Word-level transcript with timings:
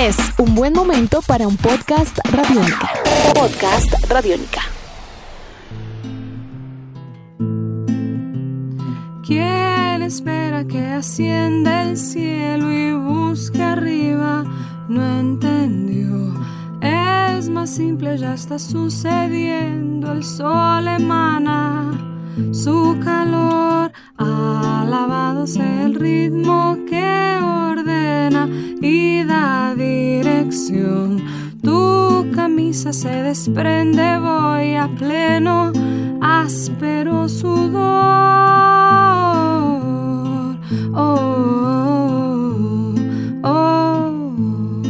Es 0.00 0.16
un 0.38 0.54
buen 0.54 0.72
momento 0.72 1.20
para 1.20 1.46
un 1.46 1.58
podcast 1.58 2.18
radiónica. 2.32 2.88
Podcast 3.34 3.92
radiónica. 4.08 4.62
¿Quién 9.22 10.00
espera 10.00 10.64
que 10.64 10.82
ascienda 10.86 11.82
el 11.82 11.98
cielo 11.98 12.72
y 12.72 12.94
busque 12.94 13.62
arriba? 13.62 14.42
No 14.88 15.04
entendió. 15.20 16.32
Es 16.80 17.50
más 17.50 17.68
simple, 17.68 18.16
ya 18.16 18.32
está 18.32 18.58
sucediendo. 18.58 20.12
El 20.12 20.24
sol 20.24 20.88
emana 20.88 21.90
su 22.52 22.98
calor. 23.04 23.92
Alabado 24.16 25.46
sea 25.46 25.84
el 25.84 25.94
ritmo 25.94 26.78
que 26.88 27.38
ordena 27.42 28.48
y 28.80 29.19
dirección. 29.76 31.22
Tu 31.62 32.30
camisa 32.34 32.92
se 32.92 33.22
desprende, 33.22 34.18
voy 34.18 34.74
a 34.74 34.88
pleno, 34.98 35.72
áspero 36.20 37.28
sudor. 37.28 37.80
Oh, 40.94 41.34
oh, 42.62 42.94
oh. 43.44 44.82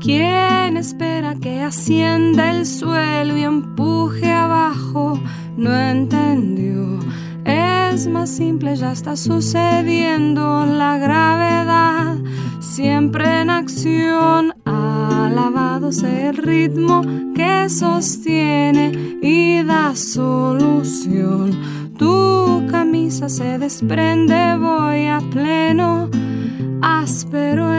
¿Quién 0.00 0.76
espera 0.76 1.34
que 1.36 1.62
ascienda 1.62 2.50
el 2.50 2.66
suelo 2.66 3.36
y 3.36 3.42
empuje 3.44 4.30
abajo? 4.30 5.20
No 5.56 5.74
entendió. 5.74 7.00
Es 7.44 8.06
más 8.06 8.30
simple, 8.30 8.76
ya 8.76 8.92
está 8.92 9.16
sucediendo 9.16 10.64
la 10.64 10.98
gravedad, 10.98 12.16
siempre 12.70 13.40
en 13.40 13.50
acción. 13.50 14.54
Alabado 14.64 15.90
sea 15.92 16.30
el 16.30 16.36
ritmo 16.36 17.02
que 17.34 17.68
sostiene 17.68 19.18
y 19.20 19.62
da 19.64 19.94
solución. 19.96 21.50
Tu 21.98 22.66
camisa 22.70 23.28
se 23.28 23.58
desprende, 23.58 24.56
voy 24.56 25.06
a 25.08 25.20
pleno, 25.30 26.08
áspero 26.80 27.69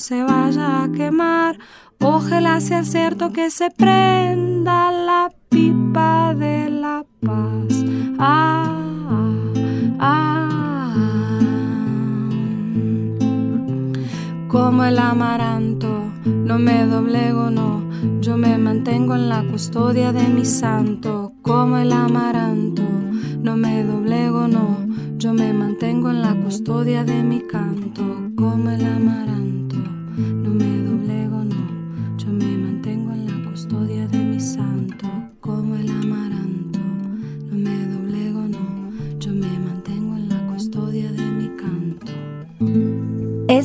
se 0.00 0.22
vaya 0.24 0.82
a 0.82 0.92
quemar 0.92 1.58
Ojalá 2.02 2.60
sea 2.60 2.82
cierto 2.82 3.30
que 3.30 3.50
se 3.50 3.70
prenda 3.70 4.90
la 4.90 5.30
pipa 5.50 6.34
de 6.34 6.70
la 6.70 7.04
paz. 7.20 7.84
Ah, 8.18 8.74
ah. 9.98 10.96
Como 14.48 14.84
el 14.84 14.98
amaranto, 14.98 16.10
no 16.24 16.58
me 16.58 16.86
doblego, 16.86 17.50
no. 17.50 17.82
Yo 18.22 18.38
me 18.38 18.56
mantengo 18.56 19.14
en 19.14 19.28
la 19.28 19.42
custodia 19.42 20.10
de 20.10 20.26
mi 20.26 20.46
santo. 20.46 21.34
Como 21.42 21.76
el 21.76 21.92
amaranto, 21.92 22.82
no 23.42 23.58
me 23.58 23.84
doblego, 23.84 24.48
no. 24.48 24.78
Yo 25.18 25.34
me 25.34 25.52
mantengo 25.52 26.08
en 26.08 26.22
la 26.22 26.34
custodia 26.34 27.04
de 27.04 27.22
mi 27.22 27.42
canto. 27.42 28.30
Como 28.36 28.70
el 28.70 28.86
amaranto, 28.86 29.39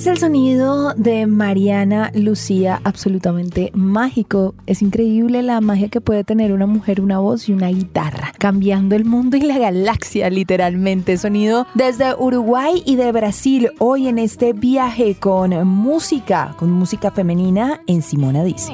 Es 0.06 0.12
el 0.12 0.18
sonido 0.20 0.94
de 0.94 1.26
Mariana 1.26 2.12
Lucía 2.14 2.80
absolutamente 2.84 3.72
mágico. 3.74 4.54
Es 4.68 4.84
increíble 4.84 5.42
la 5.42 5.60
magia 5.62 5.90
que 5.90 6.00
puede 6.00 6.24
tener 6.24 6.54
una 6.54 6.68
mujer, 6.68 7.02
una 7.02 7.18
voz 7.18 7.50
y 7.50 7.54
una 7.54 7.70
guitarra, 7.70 8.32
cambiando 8.38 8.96
el 8.96 9.04
mundo 9.04 9.36
y 9.36 9.42
la 9.42 9.58
galaxia 9.58 10.30
literalmente. 10.30 11.18
Sonido 11.18 11.66
desde 11.74 12.14
Uruguay 12.14 12.84
y 12.86 12.98
de 12.98 13.12
Brasil, 13.12 13.72
hoy 13.80 14.08
en 14.08 14.20
este 14.20 14.54
viaje 14.54 15.16
con 15.16 15.68
música, 15.68 16.54
con 16.60 16.72
música 16.72 17.10
femenina 17.10 17.82
en 17.88 18.04
Simona 18.04 18.44
Dice. 18.44 18.74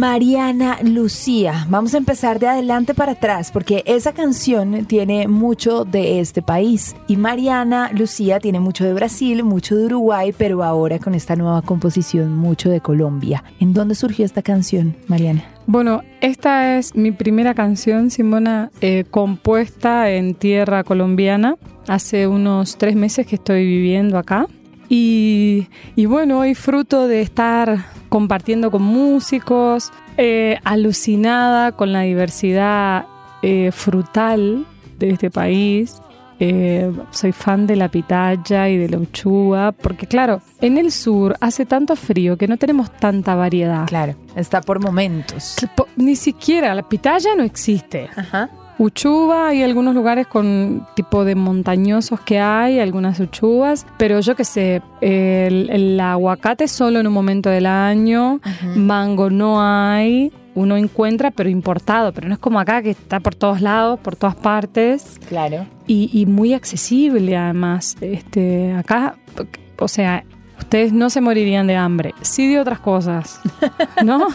Mariana 0.00 0.78
Lucía. 0.82 1.66
Vamos 1.68 1.92
a 1.92 1.98
empezar 1.98 2.38
de 2.38 2.46
adelante 2.46 2.94
para 2.94 3.12
atrás 3.12 3.50
porque 3.52 3.82
esa 3.84 4.14
canción 4.14 4.86
tiene 4.86 5.28
mucho 5.28 5.84
de 5.84 6.20
este 6.20 6.40
país 6.40 6.96
y 7.06 7.18
Mariana 7.18 7.90
Lucía 7.92 8.40
tiene 8.40 8.60
mucho 8.60 8.82
de 8.86 8.94
Brasil, 8.94 9.44
mucho 9.44 9.76
de 9.76 9.84
Uruguay, 9.84 10.32
pero 10.34 10.64
ahora 10.64 10.98
con 10.98 11.14
esta 11.14 11.36
nueva 11.36 11.60
composición 11.60 12.34
mucho 12.34 12.70
de 12.70 12.80
Colombia. 12.80 13.44
¿En 13.60 13.74
dónde 13.74 13.94
surgió 13.94 14.24
esta 14.24 14.40
canción, 14.40 14.96
Mariana? 15.06 15.44
Bueno, 15.66 16.00
esta 16.22 16.78
es 16.78 16.96
mi 16.96 17.12
primera 17.12 17.52
canción, 17.52 18.08
Simona, 18.08 18.70
eh, 18.80 19.04
compuesta 19.10 20.10
en 20.10 20.34
tierra 20.34 20.82
colombiana. 20.82 21.56
Hace 21.88 22.26
unos 22.26 22.78
tres 22.78 22.96
meses 22.96 23.26
que 23.26 23.34
estoy 23.36 23.66
viviendo 23.66 24.16
acá. 24.16 24.46
Y, 24.88 25.66
y 25.94 26.06
bueno, 26.06 26.38
hoy 26.38 26.54
fruto 26.54 27.06
de 27.06 27.20
estar 27.20 27.99
compartiendo 28.10 28.70
con 28.70 28.82
músicos, 28.82 29.90
eh, 30.18 30.58
alucinada 30.64 31.72
con 31.72 31.92
la 31.94 32.02
diversidad 32.02 33.06
eh, 33.40 33.70
frutal 33.72 34.66
de 34.98 35.10
este 35.10 35.30
país. 35.30 36.02
Eh, 36.42 36.90
soy 37.10 37.32
fan 37.32 37.66
de 37.66 37.76
la 37.76 37.90
pitaya 37.90 38.68
y 38.68 38.78
de 38.78 38.88
la 38.88 38.98
uchúa, 38.98 39.72
porque 39.72 40.06
claro, 40.06 40.40
en 40.60 40.78
el 40.78 40.90
sur 40.90 41.36
hace 41.40 41.66
tanto 41.66 41.96
frío 41.96 42.36
que 42.36 42.48
no 42.48 42.56
tenemos 42.56 42.90
tanta 42.90 43.34
variedad. 43.34 43.86
Claro, 43.86 44.14
está 44.34 44.60
por 44.62 44.80
momentos. 44.80 45.56
Ni 45.96 46.16
siquiera 46.16 46.74
la 46.74 46.82
pitaya 46.82 47.34
no 47.36 47.42
existe. 47.42 48.08
Ajá. 48.16 48.50
Uchuva, 48.80 49.48
hay 49.48 49.62
algunos 49.62 49.94
lugares 49.94 50.26
con 50.26 50.86
tipo 50.96 51.26
de 51.26 51.34
montañosos 51.34 52.18
que 52.20 52.38
hay, 52.40 52.80
algunas 52.80 53.20
uchuvas, 53.20 53.86
pero 53.98 54.20
yo 54.20 54.34
qué 54.34 54.44
sé, 54.44 54.80
el, 55.02 55.68
el 55.68 56.00
aguacate 56.00 56.66
solo 56.66 56.98
en 56.98 57.06
un 57.06 57.12
momento 57.12 57.50
del 57.50 57.66
año, 57.66 58.40
mango 58.76 59.28
no 59.28 59.60
hay, 59.62 60.32
uno 60.54 60.78
encuentra 60.78 61.30
pero 61.30 61.50
importado, 61.50 62.12
pero 62.14 62.26
no 62.28 62.32
es 62.34 62.40
como 62.40 62.58
acá 62.58 62.80
que 62.80 62.90
está 62.92 63.20
por 63.20 63.34
todos 63.34 63.60
lados, 63.60 64.00
por 64.00 64.16
todas 64.16 64.34
partes 64.36 65.20
Claro. 65.28 65.66
y, 65.86 66.08
y 66.18 66.24
muy 66.24 66.54
accesible 66.54 67.36
además. 67.36 67.98
Este, 68.00 68.72
acá, 68.72 69.16
o 69.78 69.88
sea, 69.88 70.24
ustedes 70.60 70.92
no 70.92 71.10
se 71.10 71.20
morirían 71.20 71.66
de 71.66 71.76
hambre, 71.76 72.14
sí 72.20 72.48
de 72.48 72.60
otras 72.60 72.78
cosas, 72.78 73.40
¿no? 74.04 74.28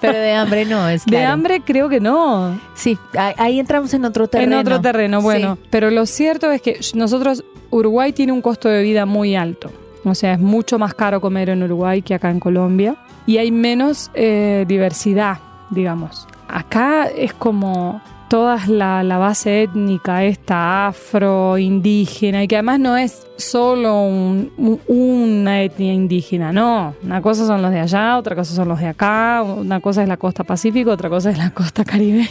Pero 0.00 0.18
de 0.18 0.34
hambre 0.34 0.64
no, 0.66 0.88
es 0.88 1.04
De 1.04 1.12
claro. 1.12 1.32
hambre 1.32 1.62
creo 1.64 1.88
que 1.88 2.00
no. 2.00 2.58
Sí, 2.74 2.98
ahí, 3.16 3.34
ahí 3.38 3.60
entramos 3.60 3.94
en 3.94 4.04
otro 4.04 4.28
terreno. 4.28 4.52
En 4.54 4.58
otro 4.60 4.80
terreno, 4.80 5.22
bueno. 5.22 5.56
Sí. 5.56 5.68
Pero 5.70 5.90
lo 5.90 6.06
cierto 6.06 6.50
es 6.50 6.60
que 6.60 6.78
nosotros, 6.94 7.44
Uruguay 7.70 8.12
tiene 8.12 8.32
un 8.32 8.42
costo 8.42 8.68
de 8.68 8.82
vida 8.82 9.06
muy 9.06 9.34
alto. 9.36 9.70
O 10.04 10.14
sea, 10.14 10.34
es 10.34 10.38
mucho 10.40 10.78
más 10.78 10.94
caro 10.94 11.20
comer 11.20 11.48
en 11.48 11.62
Uruguay 11.62 12.02
que 12.02 12.14
acá 12.14 12.30
en 12.30 12.38
Colombia. 12.38 12.96
Y 13.26 13.38
hay 13.38 13.50
menos 13.50 14.10
eh, 14.14 14.64
diversidad, 14.68 15.38
digamos. 15.70 16.28
Acá 16.48 17.06
es 17.06 17.32
como 17.32 18.00
toda 18.28 18.58
la, 18.66 19.02
la 19.02 19.18
base 19.18 19.62
étnica, 19.62 20.24
esta 20.24 20.88
afro, 20.88 21.58
indígena, 21.58 22.42
y 22.42 22.48
que 22.48 22.56
además 22.56 22.80
no 22.80 22.96
es 22.96 23.26
solo 23.36 24.02
un- 24.02 24.50
un- 24.56 24.80
una 24.88 25.62
etnia 25.62 25.92
indígena, 25.92 26.52
no. 26.52 26.94
Una 27.04 27.20
cosa 27.22 27.46
son 27.46 27.62
los 27.62 27.70
de 27.70 27.80
allá, 27.80 28.16
otra 28.18 28.34
cosa 28.34 28.54
son 28.54 28.68
los 28.68 28.80
de 28.80 28.88
acá, 28.88 29.42
una 29.44 29.80
cosa 29.80 30.02
es 30.02 30.08
la 30.08 30.16
costa 30.16 30.42
pacífica, 30.44 30.90
otra 30.90 31.08
cosa 31.08 31.30
es 31.30 31.38
la 31.38 31.50
costa 31.50 31.84
caribeña. 31.84 32.28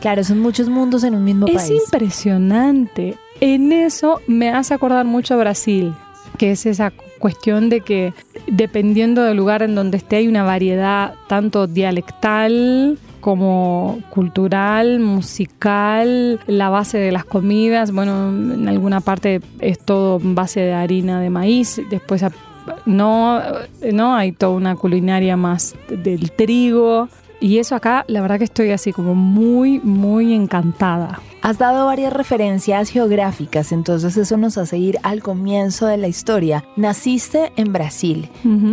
Claro, 0.00 0.24
son 0.24 0.40
muchos 0.40 0.68
mundos 0.68 1.04
en 1.04 1.14
un 1.14 1.24
mismo 1.24 1.46
Es 1.46 1.54
país. 1.54 1.82
impresionante. 1.84 3.16
En 3.40 3.72
eso 3.72 4.20
me 4.26 4.50
hace 4.50 4.74
acordar 4.74 5.04
mucho 5.06 5.34
a 5.34 5.36
Brasil, 5.36 5.92
que 6.38 6.52
es 6.52 6.66
esa 6.66 6.90
cu- 6.90 7.04
cuestión 7.20 7.68
de 7.68 7.80
que 7.82 8.12
dependiendo 8.46 9.22
del 9.22 9.36
lugar 9.36 9.62
en 9.62 9.74
donde 9.74 9.96
esté 9.98 10.16
hay 10.16 10.28
una 10.28 10.42
variedad 10.44 11.14
tanto 11.28 11.66
dialectal 11.66 12.98
como 13.20 13.98
cultural, 14.10 15.00
musical, 15.00 16.40
la 16.46 16.68
base 16.70 16.98
de 16.98 17.12
las 17.12 17.24
comidas, 17.24 17.92
bueno, 17.92 18.28
en 18.28 18.68
alguna 18.68 19.00
parte 19.00 19.40
es 19.60 19.78
todo 19.78 20.20
base 20.22 20.60
de 20.60 20.72
harina 20.72 21.20
de 21.20 21.30
maíz, 21.30 21.80
después 21.90 22.24
no, 22.86 23.40
no 23.92 24.14
hay 24.14 24.32
toda 24.32 24.52
una 24.52 24.76
culinaria 24.76 25.36
más 25.36 25.74
del 25.88 26.32
trigo. 26.32 27.08
Y 27.40 27.58
eso 27.58 27.76
acá, 27.76 28.04
la 28.08 28.20
verdad 28.20 28.38
que 28.38 28.44
estoy 28.44 28.70
así 28.70 28.92
como 28.92 29.14
muy, 29.14 29.78
muy 29.80 30.34
encantada. 30.34 31.20
Has 31.40 31.58
dado 31.58 31.86
varias 31.86 32.12
referencias 32.12 32.90
geográficas, 32.90 33.70
entonces 33.70 34.16
eso 34.16 34.36
nos 34.36 34.58
hace 34.58 34.76
ir 34.76 34.98
al 35.04 35.22
comienzo 35.22 35.86
de 35.86 35.96
la 35.96 36.08
historia. 36.08 36.64
Naciste 36.74 37.52
en 37.56 37.72
Brasil, 37.72 38.28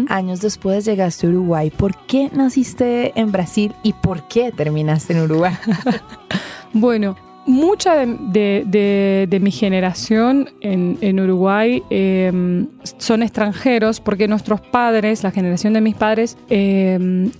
años 0.10 0.42
después 0.42 0.84
llegaste 0.84 1.28
a 1.28 1.30
Uruguay. 1.30 1.70
¿Por 1.70 1.96
qué 2.08 2.32
naciste 2.34 3.18
en 3.20 3.32
Brasil 3.32 3.76
y 3.84 3.94
por 3.94 4.28
qué 4.28 4.52
terminaste 4.52 5.14
en 5.14 5.22
Uruguay? 5.22 5.54
bueno, 6.74 7.16
mucha 7.46 8.06
de, 8.06 9.40
mi 9.42 9.52
generación 9.52 10.50
en, 10.62 11.20
Uruguay 11.20 11.84
em, 11.90 12.68
son 12.98 13.24
extranjeros 13.24 14.00
porque 14.00 14.28
nuestros 14.28 14.62
padres, 14.62 15.24
la 15.24 15.32
generación 15.32 15.74
de 15.74 15.82
mis 15.82 15.96
padres, 15.96 16.38
em, 16.50 17.32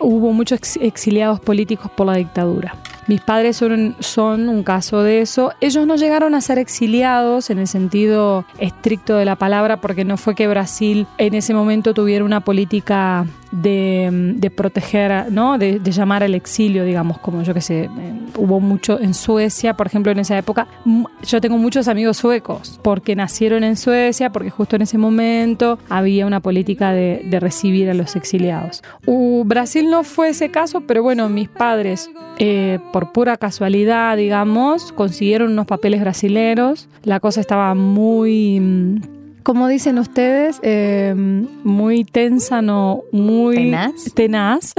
hubo 0.00 0.32
muchos 0.32 0.76
exiliados 0.80 1.40
políticos 1.40 1.90
por 1.96 2.06
la 2.06 2.16
dictadura. 2.16 2.74
Mis 3.06 3.20
padres 3.20 3.56
son, 3.56 3.96
son 4.00 4.48
un 4.48 4.62
caso 4.62 5.02
de 5.02 5.20
eso. 5.20 5.52
Ellos 5.60 5.86
no 5.86 5.96
llegaron 5.96 6.34
a 6.34 6.40
ser 6.40 6.58
exiliados 6.58 7.50
en 7.50 7.58
el 7.58 7.68
sentido 7.68 8.44
estricto 8.58 9.16
de 9.16 9.24
la 9.24 9.36
palabra 9.36 9.80
porque 9.80 10.04
no 10.04 10.16
fue 10.16 10.34
que 10.34 10.48
Brasil 10.48 11.06
en 11.18 11.34
ese 11.34 11.54
momento 11.54 11.94
tuviera 11.94 12.24
una 12.24 12.40
política 12.40 13.26
de, 13.52 14.52
proteger, 14.56 15.30
¿no? 15.30 15.58
De, 15.58 15.80
llamar 15.84 16.22
al 16.22 16.34
exilio, 16.34 16.84
digamos, 16.84 17.18
como 17.18 17.42
yo 17.42 17.52
que 17.52 17.60
sé, 17.60 17.88
hubo 18.36 18.60
mucho 18.60 18.98
en 18.98 19.14
Suecia, 19.14 19.74
por 19.76 19.86
ejemplo, 19.86 20.10
en 20.10 20.18
esa 20.18 20.36
época. 20.38 20.66
Yo 21.22 21.40
tengo 21.40 21.58
muchos 21.58 21.86
amigos 21.88 22.16
suecos 22.16 22.80
porque 22.82 23.14
nacieron 23.14 23.62
en 23.62 23.76
Suecia, 23.76 24.32
porque 24.32 24.50
justo 24.50 24.76
en 24.76 24.82
ese 24.82 24.98
momento 24.98 25.78
había 25.88 26.26
una 26.26 26.40
política 26.40 26.92
de, 26.92 27.38
recibir 27.42 27.90
a 27.90 27.94
los 27.94 28.14
exiliados. 28.14 28.82
Brasil 29.44 29.90
no 29.90 30.04
fue 30.04 30.30
ese 30.30 30.50
caso, 30.50 30.82
pero 30.82 31.02
bueno, 31.02 31.28
mis 31.28 31.48
padres, 31.48 32.10
eh, 32.38 32.78
por 32.92 33.12
pura 33.12 33.36
casualidad, 33.36 34.16
digamos, 34.16 34.92
consiguieron 34.92 35.52
unos 35.52 35.66
papeles 35.66 36.00
brasileros. 36.00 36.88
La 37.02 37.20
cosa 37.20 37.40
estaba 37.40 37.74
muy 37.74 38.60
mm, 38.60 39.00
como 39.42 39.66
dicen 39.66 39.98
ustedes, 39.98 40.60
eh, 40.62 41.14
muy 41.16 42.04
tensa, 42.04 42.62
no, 42.62 43.02
muy 43.10 43.56
tenaz. 43.56 44.14
tenaz. 44.14 44.74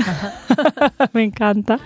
Me 1.13 1.24
encanta. 1.24 1.80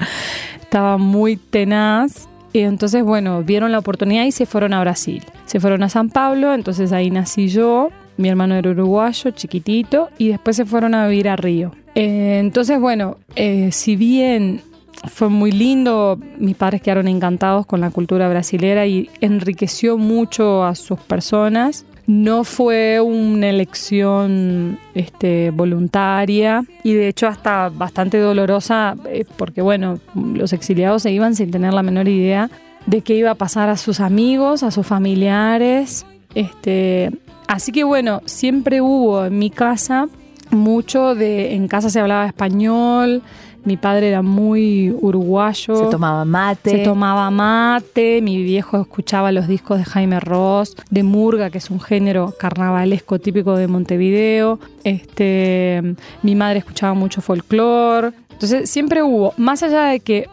Estaba 0.62 0.98
muy 0.98 1.38
tenaz. 1.38 2.28
Y 2.54 2.60
entonces, 2.60 3.04
bueno, 3.04 3.44
vieron 3.44 3.72
la 3.72 3.80
oportunidad 3.80 4.26
y 4.26 4.32
se 4.32 4.46
fueron 4.46 4.74
a 4.74 4.82
Brasil. 4.82 5.24
Se 5.46 5.60
fueron 5.60 5.84
a 5.84 5.90
San 5.90 6.10
Pablo, 6.10 6.54
entonces 6.54 6.92
ahí 6.92 7.10
nací 7.10 7.48
yo. 7.48 7.90
Mi 8.18 8.30
hermano 8.30 8.56
era 8.56 8.70
uruguayo, 8.70 9.32
chiquitito, 9.32 10.10
y 10.18 10.30
después 10.30 10.56
se 10.56 10.66
fueron 10.66 10.96
a 10.96 11.08
vivir 11.08 11.30
a 11.30 11.36
Río. 11.36 11.72
Eh, 11.94 12.38
entonces, 12.40 12.80
bueno, 12.80 13.18
eh, 13.36 13.70
si 13.72 13.96
bien 13.96 14.62
fue 15.08 15.30
muy 15.30 15.52
lindo, 15.52 16.20
mis 16.38 16.56
padres 16.56 16.82
quedaron 16.82 17.08
encantados 17.08 17.66
con 17.66 17.82
la 17.82 17.90
cultura 17.92 18.30
brasilera 18.30 18.86
y 18.86 19.10
enriqueció 19.22 19.98
mucho 19.98 20.64
a 20.64 20.76
sus 20.76 21.00
personas. 21.00 21.86
No 22.06 22.44
fue 22.46 23.02
una 23.02 23.50
elección 23.50 24.80
este, 24.96 25.52
voluntaria 25.52 26.64
y 26.84 26.94
de 26.94 27.10
hecho 27.10 27.28
hasta 27.28 27.68
bastante 27.70 28.18
dolorosa 28.18 28.96
eh, 29.10 29.26
porque 29.36 29.62
bueno, 29.62 30.00
los 30.16 30.54
exiliados 30.54 31.04
se 31.04 31.12
iban 31.12 31.36
sin 31.36 31.52
tener 31.52 31.74
la 31.74 31.84
menor 31.84 32.08
idea 32.08 32.50
de 32.86 33.02
qué 33.02 33.16
iba 33.16 33.32
a 33.32 33.36
pasar 33.36 33.68
a 33.68 33.76
sus 33.76 34.00
amigos, 34.00 34.64
a 34.64 34.72
sus 34.72 34.88
familiares. 34.88 36.06
Este, 36.34 37.12
así 37.48 37.74
que 37.74 37.84
bueno, 37.84 38.22
siempre 38.26 38.80
hubo 38.80 39.26
en 39.26 39.38
mi 39.38 39.50
casa 39.50 40.08
mucho 40.52 41.16
de, 41.16 41.56
en 41.56 41.68
casa 41.68 41.90
se 41.90 42.00
hablaba 42.00 42.26
español, 42.26 43.22
mi 43.68 43.76
padre 43.76 44.08
era 44.08 44.22
muy 44.22 44.96
uruguayo. 45.02 45.76
Se 45.76 45.92
tomaba 45.92 46.24
mate. 46.24 46.70
Se 46.70 46.78
tomaba 46.86 47.30
mate. 47.30 48.22
Mi 48.22 48.42
viejo 48.42 48.80
escuchaba 48.80 49.34
los 49.34 49.50
discos 49.50 49.78
de 49.78 49.84
Jaime 49.84 50.22
Ross, 50.22 50.78
de 50.90 51.04
Murga, 51.04 51.50
que 51.50 51.58
es 51.58 51.70
un 51.70 51.82
género 51.82 52.34
carnavalesco 52.40 53.20
típico 53.20 53.58
de 53.58 53.68
Montevideo. 53.68 54.58
Este, 54.86 55.84
mi 56.24 56.34
madre 56.34 56.60
escuchaba 56.60 56.94
mucho 56.94 57.20
folclore. 57.22 58.14
Entonces 58.32 58.70
siempre 58.70 59.04
hubo, 59.04 59.34
más 59.36 59.62
allá 59.64 59.84
de 59.84 60.00
que 60.00 60.30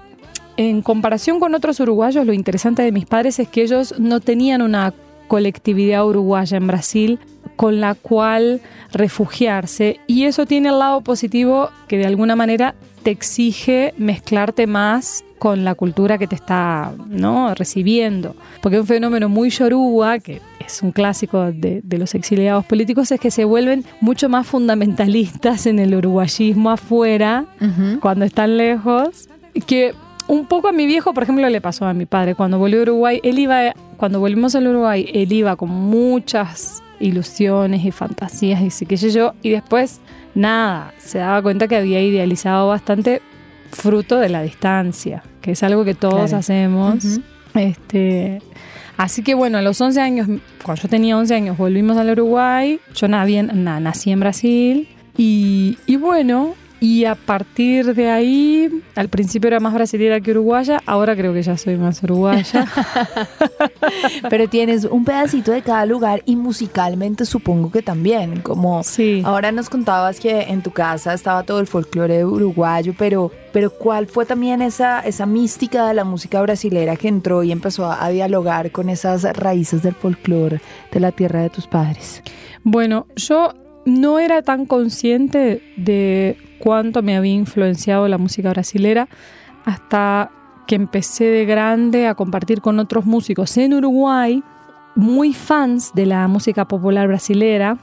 en 0.57 0.81
comparación 0.81 1.41
con 1.41 1.57
otros 1.57 1.81
uruguayos, 1.81 2.25
lo 2.25 2.33
interesante 2.33 2.83
de 2.83 2.93
mis 2.93 3.07
padres 3.07 3.41
es 3.41 3.49
que 3.49 3.63
ellos 3.63 3.99
no 3.99 4.21
tenían 4.21 4.63
una 4.63 4.95
colectividad 5.27 6.07
uruguaya 6.07 6.57
en 6.57 6.69
Brasil 6.69 7.19
con 7.57 7.81
la 7.81 7.97
cual 7.97 8.61
refugiarse 8.93 9.99
y 10.07 10.25
eso 10.25 10.47
tiene 10.47 10.69
el 10.69 10.79
lado 10.79 11.01
positivo 11.01 11.71
que 11.89 11.99
de 11.99 12.07
alguna 12.07 12.37
manera 12.37 12.75
te 13.05 13.11
exige 13.11 13.95
mezclarte 13.99 14.67
más 14.67 15.25
con 15.39 15.63
la 15.63 15.75
cultura 15.75 16.17
que 16.17 16.27
te 16.27 16.35
está 16.35 16.93
¿no? 17.07 17.55
recibiendo. 17.55 18.35
Porque 18.63 18.81
un 18.81 18.87
fenómeno 18.87 19.29
muy 19.29 19.51
yoruba, 19.51 20.19
que 20.19 20.41
es 20.65 20.83
un 20.83 20.91
clásico 20.91 21.53
de, 21.53 21.83
los 21.99 22.15
exiliados 22.15 22.65
políticos, 22.65 23.13
es 23.13 23.21
que 23.21 23.31
se 23.31 23.45
vuelven 23.45 23.85
mucho 24.01 24.29
más 24.31 24.47
fundamentalistas 24.47 25.67
en 25.67 25.79
el 25.79 25.95
uruguayismo 25.95 26.71
afuera, 26.71 27.45
cuando 28.01 28.25
están 28.25 28.57
lejos, 28.57 29.29
que 29.67 29.95
un 30.27 30.47
poco 30.47 30.69
a 30.69 30.73
mi 30.73 30.87
viejo, 30.87 31.13
por 31.13 31.25
ejemplo, 31.25 31.47
le 31.49 31.61
pasó 31.61 31.85
a 31.85 31.93
mi 31.93 32.07
padre. 32.07 32.35
Cuando 32.35 32.59
volvió 32.59 32.79
a 32.79 32.83
Uruguay, 32.83 33.21
él 33.23 33.39
iba, 33.39 33.75
cuando 33.99 34.21
volvimos 34.21 34.55
al 34.55 34.67
Uruguay, 34.67 35.11
él 35.13 35.31
iba 35.31 35.57
con 35.57 35.69
muchas 35.69 36.83
ilusiones 37.05 37.85
y 37.85 37.91
fantasías 37.91 38.63
y 38.63 38.71
sé 38.71 38.87
qué 38.87 38.97
sé 38.97 39.11
yo, 39.11 39.35
y 39.43 39.51
después 39.51 40.01
nada, 40.35 40.93
se 40.99 41.19
daba 41.19 41.43
cuenta 41.43 41.69
que 41.69 41.77
había 41.77 42.01
idealizado 42.03 42.69
bastante 42.69 43.23
fruto 43.71 44.19
de 44.19 44.29
la 44.29 44.43
distancia, 44.43 45.23
que 45.41 45.53
es 45.53 45.63
algo 45.63 45.85
que 45.85 45.95
todos 45.95 46.33
hacemos. 46.33 47.21
Este, 47.55 48.43
así 48.97 49.23
que 49.23 49.35
bueno, 49.35 49.59
a 49.59 49.63
los 49.63 49.81
11 49.81 50.01
años, 50.01 50.29
cuando 50.65 50.83
yo 50.83 50.89
tenía 50.89 51.17
11 51.17 51.35
años, 51.35 51.57
volvimos 51.57 51.97
al 51.97 52.11
Uruguay, 52.11 52.81
yo 52.95 53.07
nací 53.07 53.37
en, 53.37 53.65
nací 53.65 54.11
en 54.11 54.21
Brasil 54.21 54.89
y, 55.17 55.79
y 55.87 55.97
bueno, 55.97 56.55
y 56.85 57.07
a 57.07 57.15
partir 57.15 57.95
de 57.95 58.11
ahí, 58.11 58.83
al 58.95 59.09
principio 59.09 59.49
era 59.49 59.59
más 59.59 59.73
brasileña 59.73 60.21
que 60.21 60.33
uruguaya, 60.33 60.83
ahora 60.85 61.17
creo 61.17 61.33
que 61.33 61.43
ya 61.43 61.57
soy 61.57 61.79
más 61.79 62.03
uruguaya. 62.03 62.67
Pero 64.29 64.49
tienes 64.51 64.85
un 64.85 65.03
pedacito 65.03 65.53
de 65.53 65.63
cada 65.63 65.87
lugar 65.87 66.23
y 66.27 66.37
musicalmente 66.37 67.25
supongo 67.25 67.71
que 67.71 67.81
también, 67.81 68.43
como 68.43 68.83
sí. 68.83 69.23
ahora 69.25 69.51
nos 69.51 69.71
contabas 69.71 70.21
que 70.21 70.43
en 70.43 70.61
tu 70.61 70.73
casa 70.73 71.15
estaba 71.15 71.43
todo 71.45 71.59
el 71.59 71.67
folclore 71.67 72.23
uruguayo, 72.23 72.93
pero, 72.99 73.33
pero 73.51 73.71
¿cuál 73.71 74.07
fue 74.07 74.27
también 74.27 74.61
esa, 74.61 75.01
esa 75.01 75.25
mística 75.25 75.89
de 75.89 75.95
la 75.95 76.05
música 76.05 76.43
brasilera 76.43 76.97
que 76.97 77.09
entró 77.09 77.43
y 77.45 77.51
empezó 77.51 77.87
a, 77.87 78.05
a 78.05 78.11
dialogar 78.11 78.73
con 78.73 78.91
esas 78.91 79.23
raíces 79.39 79.83
del 79.83 79.95
folclore 79.95 80.61
de 80.93 81.01
la 81.01 81.13
tierra 81.13 81.41
de 81.41 81.49
tus 81.49 81.67
padres? 81.67 82.23
Bueno, 82.63 83.07
yo 83.17 83.55
no 83.87 84.19
era 84.19 84.43
tan 84.43 84.67
consciente 84.67 85.63
de 85.77 86.37
cuánto 86.65 87.03
me 87.03 87.15
había 87.15 87.35
influenciado 87.35 88.09
la 88.09 88.17
música 88.17 88.49
brasilera 88.49 89.07
hasta 89.67 90.31
que 90.67 90.77
empecé 90.77 91.25
de 91.25 91.45
grande 91.45 92.07
a 92.07 92.15
compartir 92.15 92.63
con 92.63 92.79
otros 92.79 93.05
músicos 93.05 93.55
en 93.59 93.75
Uruguay, 93.75 94.43
muy 94.95 95.35
fans 95.35 95.93
de 95.95 96.07
la 96.07 96.27
música 96.27 96.67
popular 96.67 97.07
brasilera. 97.07 97.77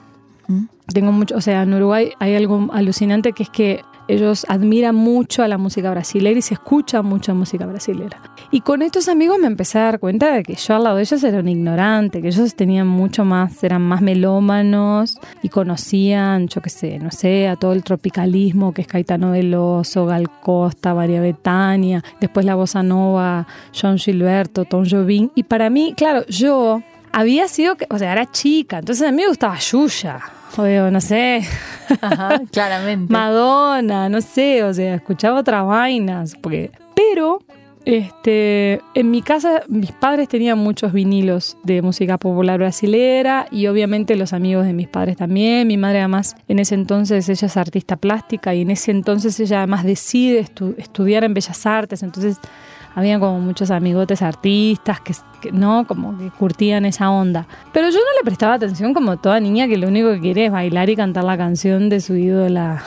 Mm. 0.47 0.63
Tengo 0.91 1.11
mucho, 1.11 1.35
o 1.35 1.41
sea, 1.41 1.61
en 1.61 1.75
Uruguay 1.75 2.13
hay 2.17 2.33
algo 2.33 2.69
alucinante 2.73 3.33
que 3.33 3.43
es 3.43 3.50
que 3.51 3.81
ellos 4.08 4.46
admiran 4.50 4.96
mucho 4.96 5.43
a 5.43 5.48
la 5.48 5.58
música 5.58 5.91
brasileña 5.91 6.39
y 6.39 6.41
se 6.41 6.55
escucha 6.55 7.01
mucha 7.01 7.34
música 7.34 7.65
brasileña. 7.65 8.22
Y 8.51 8.62
con 8.62 8.81
estos 8.81 9.08
amigos 9.08 9.39
me 9.39 9.48
empecé 9.48 9.79
a 9.79 9.84
dar 9.84 10.00
cuenta 10.00 10.34
de 10.34 10.43
que 10.43 10.55
yo 10.55 10.75
al 10.75 10.84
lado 10.84 10.98
de 10.98 11.03
ellos 11.03 11.24
era 11.24 11.39
un 11.39 11.48
ignorante, 11.48 12.22
que 12.22 12.27
ellos 12.27 12.55
tenían 12.55 12.88
mucho 12.88 13.24
más, 13.25 13.63
eran 13.63 13.81
más 13.81 14.01
melómanos 14.01 15.17
y 15.41 15.50
conocían, 15.50 16.48
yo 16.48 16.62
qué 16.62 16.70
sé, 16.70 17.00
no 17.00 17.12
sé, 17.12 17.48
a 17.48 17.55
todo 17.55 17.74
el 17.74 17.84
tropicalismo 17.84 18.74
que 18.74 18.81
es 18.81 18.88
Caetano 18.88 19.31
Veloso, 19.31 20.05
Gal 20.05 20.29
Costa, 20.41 20.93
María 20.93 21.22
Betania, 21.22 22.03
después 22.20 22.46
la 22.46 22.55
bossa 22.55 22.84
nova, 22.84 23.48
John 23.79 23.98
Gilberto, 23.98 24.65
Tom 24.65 24.86
Jobim. 24.89 25.29
Y 25.36 25.43
para 25.43 25.70
mí, 25.70 25.93
claro, 25.96 26.25
yo 26.27 26.81
había 27.11 27.47
sido, 27.47 27.75
o 27.89 27.97
sea, 27.97 28.11
era 28.11 28.29
chica, 28.31 28.79
entonces 28.79 29.07
a 29.07 29.11
mí 29.11 29.17
me 29.17 29.27
gustaba 29.27 29.57
Yuya 29.57 30.21
o 30.57 30.91
no 30.91 31.01
sé. 31.01 31.43
claramente. 32.51 33.11
Madonna, 33.11 34.09
no 34.09 34.21
sé, 34.21 34.63
o 34.63 34.73
sea, 34.73 34.95
escuchaba 34.95 35.39
otras 35.39 35.65
vainas. 35.65 36.35
Porque, 36.35 36.71
pero 36.95 37.41
este, 37.85 38.81
en 38.93 39.09
mi 39.09 39.21
casa 39.21 39.63
mis 39.67 39.91
padres 39.91 40.27
tenían 40.27 40.57
muchos 40.57 40.93
vinilos 40.93 41.57
de 41.63 41.81
música 41.81 42.17
popular 42.17 42.59
brasilera 42.59 43.47
y 43.49 43.67
obviamente 43.67 44.15
los 44.15 44.33
amigos 44.33 44.65
de 44.65 44.73
mis 44.73 44.87
padres 44.87 45.17
también. 45.17 45.67
Mi 45.67 45.77
madre 45.77 45.99
además 45.99 46.35
en 46.47 46.59
ese 46.59 46.75
entonces 46.75 47.27
ella 47.29 47.45
es 47.47 47.57
artista 47.57 47.95
plástica 47.95 48.53
y 48.53 48.61
en 48.61 48.71
ese 48.71 48.91
entonces 48.91 49.39
ella 49.39 49.59
además 49.59 49.83
decide 49.83 50.45
estudiar 50.77 51.23
en 51.23 51.33
Bellas 51.33 51.65
Artes, 51.65 52.03
entonces 52.03 52.37
había 52.95 53.19
como 53.19 53.39
muchos 53.39 53.71
amigotes 53.71 54.21
artistas 54.21 55.00
que, 55.00 55.51
no, 55.51 55.86
como 55.88 56.17
que 56.17 56.29
curtían 56.31 56.86
esa 56.86 57.10
onda. 57.10 57.48
Pero 57.74 57.89
yo 57.89 57.98
no 57.98 58.19
le 58.19 58.24
prestaba 58.24 58.55
atención 58.55 58.93
como 58.93 59.17
toda 59.17 59.39
niña 59.39 59.67
que 59.67 59.77
lo 59.77 59.88
único 59.88 60.12
que 60.13 60.19
quiere 60.19 60.45
es 60.45 60.51
bailar 60.51 60.89
y 60.89 60.95
cantar 60.95 61.24
la 61.24 61.38
canción 61.38 61.89
de 61.89 62.01
su 62.01 62.15
ídola 62.15 62.83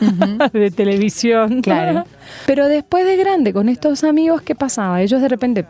de 0.52 0.70
televisión. 0.70 1.62
Claro. 1.62 2.04
Pero 2.46 2.68
después 2.68 3.04
de 3.04 3.16
grande, 3.16 3.52
con 3.52 3.68
estos 3.68 4.04
amigos, 4.04 4.42
¿qué 4.42 4.54
pasaba? 4.54 5.02
Ellos 5.02 5.20
de 5.20 5.28
repente 5.28 5.66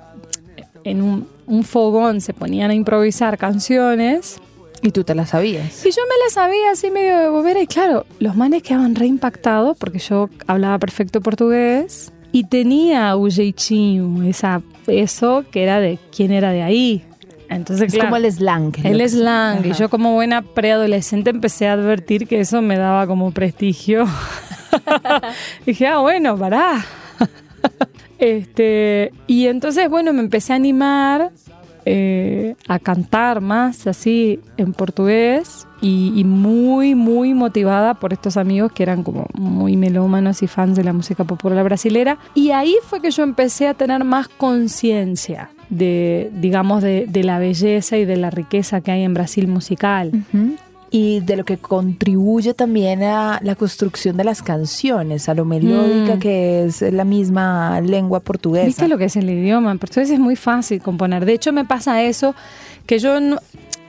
en 0.85 1.03
un, 1.03 1.65
fogón 1.65 2.21
se 2.21 2.33
ponían 2.33 2.71
a 2.71 2.75
improvisar 2.75 3.39
canciones. 3.39 4.41
Y 4.83 4.91
tú 4.91 5.05
te 5.05 5.15
las 5.15 5.31
sabías. 5.31 5.85
Y 5.85 5.91
yo 5.91 6.03
me 6.03 6.25
las 6.25 6.35
sabía 6.35 6.71
así 6.71 6.91
medio 6.91 7.19
de 7.19 7.29
bobera. 7.29 7.61
Y 7.61 7.67
claro, 7.67 8.07
los 8.21 8.37
manes 8.37 8.63
quedaban 8.63 8.95
reimpactados 8.95 9.77
porque 9.77 9.99
yo 9.99 10.29
hablaba 10.47 10.79
perfecto 10.79 11.21
portugués 11.21 12.13
y 12.37 12.45
tenía 12.45 13.17
un 13.17 14.27
esa, 14.29 14.61
eso 14.89 15.43
que 15.51 15.63
era 15.63 15.81
de 15.81 15.99
quién 16.15 16.33
era 16.33 16.51
de 16.51 16.63
ahí. 16.63 17.03
Entonces, 17.49 17.95
es 17.95 17.99
como 17.99 18.17
el 18.17 18.31
slang. 18.31 18.75
El 18.85 19.09
slang. 19.09 19.65
Y 19.65 19.73
yo 19.73 19.89
como 19.89 20.13
buena 20.13 20.43
preadolescente 20.43 21.31
empecé 21.31 21.67
a 21.67 21.73
advertir 21.73 22.29
que 22.29 22.41
eso 22.41 22.61
me 22.61 22.77
daba 22.77 23.07
como 23.07 23.31
prestigio. 23.31 24.05
Dije, 25.67 25.87
ah, 25.87 26.01
bueno, 26.01 26.37
pará. 26.37 26.85
este, 28.19 29.13
y 29.27 29.47
entonces, 29.47 29.89
bueno, 29.89 30.13
me 30.13 30.21
empecé 30.21 30.53
a 30.53 30.57
animar 30.57 31.31
eh, 31.89 32.57
a 32.67 32.81
cantar 32.81 33.41
más 33.41 33.87
así 33.87 34.41
en 34.57 34.73
portugués 34.73 35.69
y, 35.81 36.25
muy, 36.25 36.97
muy 36.97 37.33
motivada 37.33 37.95
por 37.95 38.13
estos 38.13 38.37
amigos 38.37 38.73
que 38.73 38.83
eran 38.83 39.05
como 39.05 39.27
muy 39.35 39.77
melómanos 39.77 40.43
y 40.43 40.49
fans 40.49 40.75
de 40.75 40.83
la 40.83 40.93
música 40.93 41.23
popular 41.23 41.63
brasilera. 41.63 42.19
Y 42.35 42.51
ahí 42.51 42.75
fue 42.83 43.01
que 43.01 43.13
yo 43.13 43.23
empecé 43.23 43.69
a 43.69 43.75
tener 43.75 44.03
más 44.03 44.27
conciencia 44.27 45.51
de, 45.71 46.31
digamos, 46.35 46.83
de, 46.83 47.09
la 47.23 47.39
belleza 47.39 47.97
y 47.97 48.05
de 48.05 48.17
la 48.17 48.31
riqueza 48.31 48.81
que 48.81 48.91
hay 48.91 49.05
en 49.05 49.15
Brasil 49.15 49.47
musical 49.47 50.11
y 50.91 51.21
de 51.21 51.37
lo 51.37 51.45
que 51.45 51.59
contribuye 51.59 52.55
también 52.55 53.03
a 53.03 53.41
la 53.43 53.55
construcción 53.55 54.17
de 54.17 54.25
las 54.25 54.43
canciones, 54.43 55.29
a 55.29 55.35
lo 55.35 55.45
melódica 55.45 56.17
mm. 56.17 56.19
que 56.19 56.65
es 56.65 56.83
la 56.83 57.05
misma 57.05 57.81
lengua 57.81 58.21
portuguesa. 58.21 58.67
¿Viste 58.67 58.89
lo 58.89 58.97
que 58.99 59.07
es 59.07 59.17
el 59.17 59.29
idioma? 59.29 59.73
En 59.73 59.79
portugués 59.79 60.11
es 60.11 60.21
muy 60.21 60.37
fácil 60.37 60.81
componer. 60.81 61.25
De 61.25 61.33
hecho, 61.33 61.53
me 61.53 61.65
pasa 61.65 62.03
eso 62.03 62.35
que 62.87 62.99
yo 62.99 63.19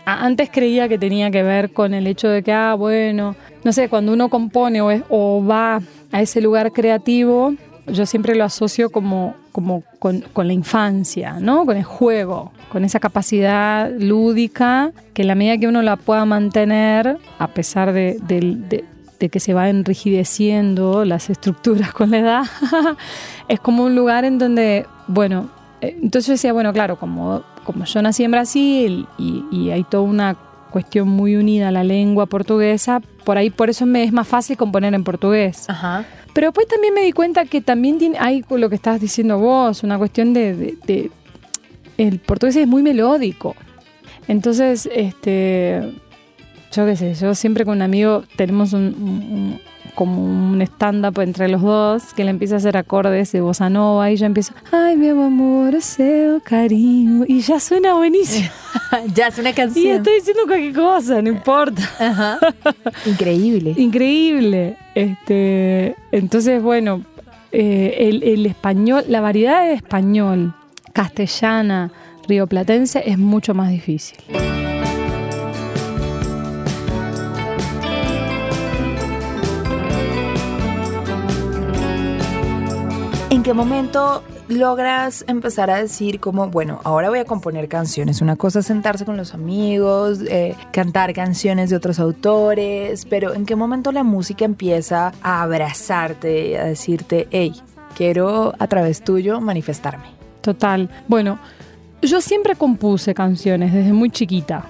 antes 0.06 0.50
creía 0.50 0.88
que 0.88 0.98
tenía 0.98 1.30
que 1.30 1.44
ver 1.44 1.72
con 1.72 1.94
el 1.94 2.08
hecho 2.08 2.30
de 2.30 2.42
que, 2.42 2.54
ah, 2.54 2.76
bueno, 2.76 3.36
no 3.64 3.74
sé, 3.74 3.90
cuando 3.90 4.14
uno 4.14 4.30
compone 4.30 4.82
o, 4.82 4.90
o 5.10 5.46
va 5.46 5.82
a 6.12 6.22
ese 6.22 6.42
lugar 6.42 6.72
creativo, 6.72 7.54
yo 7.88 8.06
siempre 8.06 8.36
lo 8.36 8.44
asocio 8.44 8.90
como, 8.90 9.36
como 9.58 9.82
con, 9.98 10.24
la 10.36 10.54
infancia, 10.54 11.38
¿no? 11.40 11.66
Con 11.66 11.78
el 11.78 11.84
juego, 11.84 12.52
con 12.70 12.86
esa 12.86 13.00
capacidad 13.00 13.90
lúdica 13.90 14.92
que 15.16 15.24
en 15.24 15.30
la 15.30 15.34
medida 15.34 15.58
que 15.58 15.68
uno 15.68 15.82
la 15.82 15.96
pueda 15.96 16.26
mantener, 16.26 17.18
a 17.40 17.48
pesar 17.48 17.92
de, 17.92 18.86
que 19.18 19.40
se 19.40 19.56
va 19.56 19.68
enrigideciendo 19.68 21.06
las 21.06 21.32
estructuras 21.32 21.92
con 21.98 22.12
la 22.12 22.20
edad, 22.20 22.44
es 23.48 23.60
como 23.60 23.86
un 23.86 23.96
lugar 23.96 24.26
en 24.26 24.38
donde, 24.38 24.86
bueno, 25.08 25.50
eh, 25.82 25.98
entonces 26.04 26.28
yo 26.28 26.34
decía, 26.34 26.54
bueno, 26.54 26.72
claro, 26.72 27.00
como, 27.00 27.42
como 27.64 27.86
yo 27.86 28.00
nací 28.04 28.26
en 28.26 28.30
Brasil 28.30 29.08
y, 29.18 29.44
y 29.52 29.72
hay 29.72 29.84
toda 29.84 30.04
una 30.04 30.36
cuestión 30.70 31.08
muy 31.08 31.36
unida 31.36 31.70
a 31.70 31.72
la 31.72 31.84
lengua 31.84 32.28
portuguesa, 32.28 33.02
por 33.24 33.40
ahí 33.40 33.50
por 33.50 33.72
eso 33.72 33.88
me 33.88 34.04
es 34.04 34.14
más 34.14 34.28
fácil 34.28 34.56
componer 34.56 34.94
en 34.94 35.04
portugués. 35.04 35.68
Ajá. 35.68 36.06
Pero 36.38 36.50
después 36.50 36.68
también 36.68 36.94
me 36.94 37.02
di 37.02 37.14
cuenta 37.14 37.46
que 37.46 37.62
también 37.62 37.98
hay 38.20 38.46
lo 38.48 38.70
que 38.70 38.76
estás 38.76 39.02
diciendo 39.02 39.40
vos, 39.40 39.82
una 39.82 39.98
cuestión 39.98 40.36
de, 40.36 41.10
el 41.98 42.20
portugués 42.20 42.56
es 42.58 42.68
muy 42.68 42.84
melódico. 42.84 43.56
Entonces, 44.28 44.88
este, 44.94 45.94
yo 46.72 46.86
qué 46.86 46.96
sé, 46.96 47.16
yo 47.16 47.34
siempre 47.34 47.66
con 47.66 47.78
un 47.78 47.82
amigo 47.82 48.24
tenemos 48.36 48.74
un, 48.74 49.60
como 49.98 50.24
un 50.24 50.62
stand-up 50.62 51.20
entre 51.22 51.48
los 51.48 51.64
dos, 51.64 52.14
que 52.14 52.24
le 52.24 52.30
empieza 52.30 52.54
a 52.54 52.58
hacer 52.60 52.78
acordes 52.78 53.32
de 53.32 53.42
bossa 53.42 53.68
nova 53.68 54.12
y 54.12 54.16
yo 54.16 54.28
empiezo, 54.28 54.54
ay, 54.72 54.96
mi 54.96 55.10
amor, 55.10 55.82
seu 55.82 56.40
cariño, 56.40 57.26
y 57.28 57.42
ya 57.42 57.60
suena 57.60 57.96
buenísimo. 57.96 58.48
ya 59.16 59.30
es 59.30 59.40
una 59.40 59.54
canción. 59.54 59.86
Y 59.86 59.90
estoy 59.90 60.14
diciendo 60.14 60.44
cualquier 60.46 60.76
cosa, 60.76 61.20
no 61.24 61.30
importa. 61.30 61.82
Increíble. 63.08 63.74
Increíble. 63.76 64.78
Este, 64.94 65.96
entonces, 66.12 66.62
bueno, 66.62 67.02
eh, 67.52 67.96
el, 67.98 68.22
el 68.22 68.46
español, 68.46 69.04
la 69.08 69.20
variedad 69.20 69.66
de 69.66 69.74
español, 69.74 70.54
castellana, 70.94 71.92
rioplatense 72.28 73.02
es 73.04 73.18
mucho 73.18 73.56
más 73.56 73.72
difícil. 73.72 74.18
Qué 83.48 83.54
momento 83.54 84.24
logras 84.50 85.24
empezar 85.26 85.70
a 85.70 85.78
decir 85.78 86.20
como, 86.20 86.50
bueno, 86.50 86.82
ahora 86.84 87.08
voy 87.08 87.20
a 87.20 87.24
componer 87.24 87.70
canciones? 87.70 88.20
Una 88.20 88.36
cosa 88.36 88.60
es 88.60 88.66
sentarse 88.66 89.06
con 89.06 89.16
los 89.16 89.34
amigos, 89.34 90.20
eh, 90.28 90.54
cantar 90.74 91.14
canciones 91.14 91.70
de 91.70 91.78
otros 91.78 91.98
autores, 91.98 93.06
pero 93.06 93.34
¿en 93.34 93.46
qué 93.46 93.56
momento 93.56 93.94
la 93.94 94.04
música 94.04 94.44
empieza 94.44 95.14
a 95.22 95.44
abrazarte, 95.44 96.60
a 96.60 96.66
decirte, 96.66 97.30
hey, 97.32 97.54
quiero 97.96 98.54
a 98.60 98.68
través 98.68 99.02
tuyo 99.02 99.40
manifestarme? 99.40 100.08
Total. 100.42 100.90
Bueno, 101.08 101.40
yo 102.02 102.20
siempre 102.20 102.58
compuse 102.58 103.14
canciones 103.14 103.72
desde 103.72 103.94
muy 103.94 104.10
chiquita. 104.10 104.66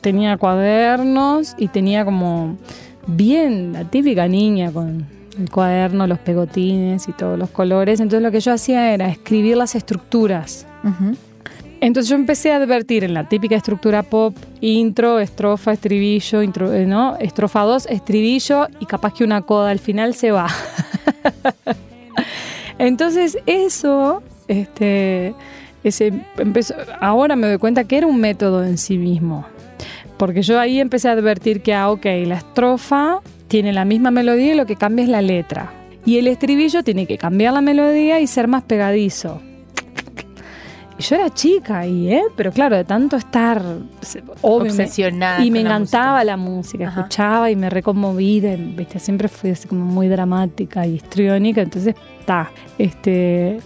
Tenía 0.00 0.36
cuadernos 0.36 1.56
y 1.58 1.66
tenía 1.66 2.04
como 2.04 2.56
bien 3.04 3.72
la 3.72 3.82
típica 3.82 4.28
niña 4.28 4.70
con 4.70 5.08
el 5.38 5.50
cuaderno, 5.50 6.06
los 6.06 6.18
pegotines 6.18 7.08
y 7.08 7.12
todos 7.12 7.38
los 7.38 7.50
colores. 7.50 8.00
Entonces 8.00 8.22
lo 8.22 8.30
que 8.30 8.40
yo 8.40 8.52
hacía 8.52 8.92
era 8.92 9.08
escribir 9.08 9.56
las 9.56 9.74
estructuras. 9.74 10.66
Entonces 11.80 12.08
yo 12.08 12.16
empecé 12.16 12.52
a 12.52 12.56
advertir 12.56 13.04
en 13.04 13.14
la 13.14 13.28
típica 13.28 13.56
estructura 13.56 14.02
pop, 14.02 14.36
intro, 14.60 15.18
estrofa, 15.18 15.72
estribillo, 15.72 16.42
intro, 16.42 16.72
eh, 16.72 16.86
¿no? 16.86 17.16
estrofa 17.18 17.62
2, 17.62 17.86
estribillo 17.86 18.68
y 18.78 18.86
capaz 18.86 19.14
que 19.14 19.24
una 19.24 19.42
coda 19.42 19.70
al 19.70 19.80
final 19.80 20.14
se 20.14 20.30
va. 20.30 20.48
Entonces 22.78 23.38
eso, 23.46 24.22
este, 24.48 25.34
ese 25.82 26.12
empezó, 26.38 26.74
ahora 27.00 27.36
me 27.36 27.48
doy 27.48 27.58
cuenta 27.58 27.84
que 27.84 27.98
era 27.98 28.06
un 28.06 28.20
método 28.20 28.64
en 28.64 28.78
sí 28.78 28.98
mismo. 28.98 29.44
Porque 30.18 30.42
yo 30.42 30.60
ahí 30.60 30.78
empecé 30.78 31.08
a 31.08 31.12
advertir 31.12 31.62
que, 31.62 31.74
ah, 31.74 31.90
ok, 31.90 32.04
la 32.26 32.36
estrofa 32.36 33.22
tiene 33.52 33.74
la 33.74 33.84
misma 33.84 34.10
melodía 34.10 34.54
y 34.54 34.56
lo 34.56 34.64
que 34.64 34.76
cambia 34.76 35.02
es 35.02 35.10
la 35.10 35.20
letra. 35.20 35.74
Y 36.06 36.16
el 36.16 36.26
estribillo 36.26 36.82
tiene 36.82 37.04
que 37.04 37.18
cambiar 37.18 37.52
la 37.52 37.60
melodía 37.60 38.18
y 38.18 38.26
ser 38.26 38.48
más 38.48 38.62
pegadizo. 38.62 39.42
Y 40.98 41.02
yo 41.02 41.16
era 41.16 41.28
chica 41.28 41.86
y, 41.86 42.14
¿eh? 42.14 42.22
Pero 42.34 42.50
claro, 42.50 42.76
de 42.76 42.84
tanto 42.84 43.16
estar 43.16 43.62
obsesionada. 44.40 45.44
y 45.44 45.50
me 45.50 45.60
encantaba 45.60 46.24
la 46.24 46.38
música, 46.38 46.88
escuchaba 46.88 47.50
y 47.50 47.56
me 47.56 47.68
reconmoví, 47.68 48.40
¿viste? 48.40 48.98
Siempre 48.98 49.28
fui 49.28 49.50
así 49.50 49.68
como 49.68 49.84
muy 49.84 50.08
dramática 50.08 50.86
y 50.86 50.94
histriónica, 50.94 51.60
entonces, 51.60 51.94
está, 52.20 52.50
este, 52.78 53.60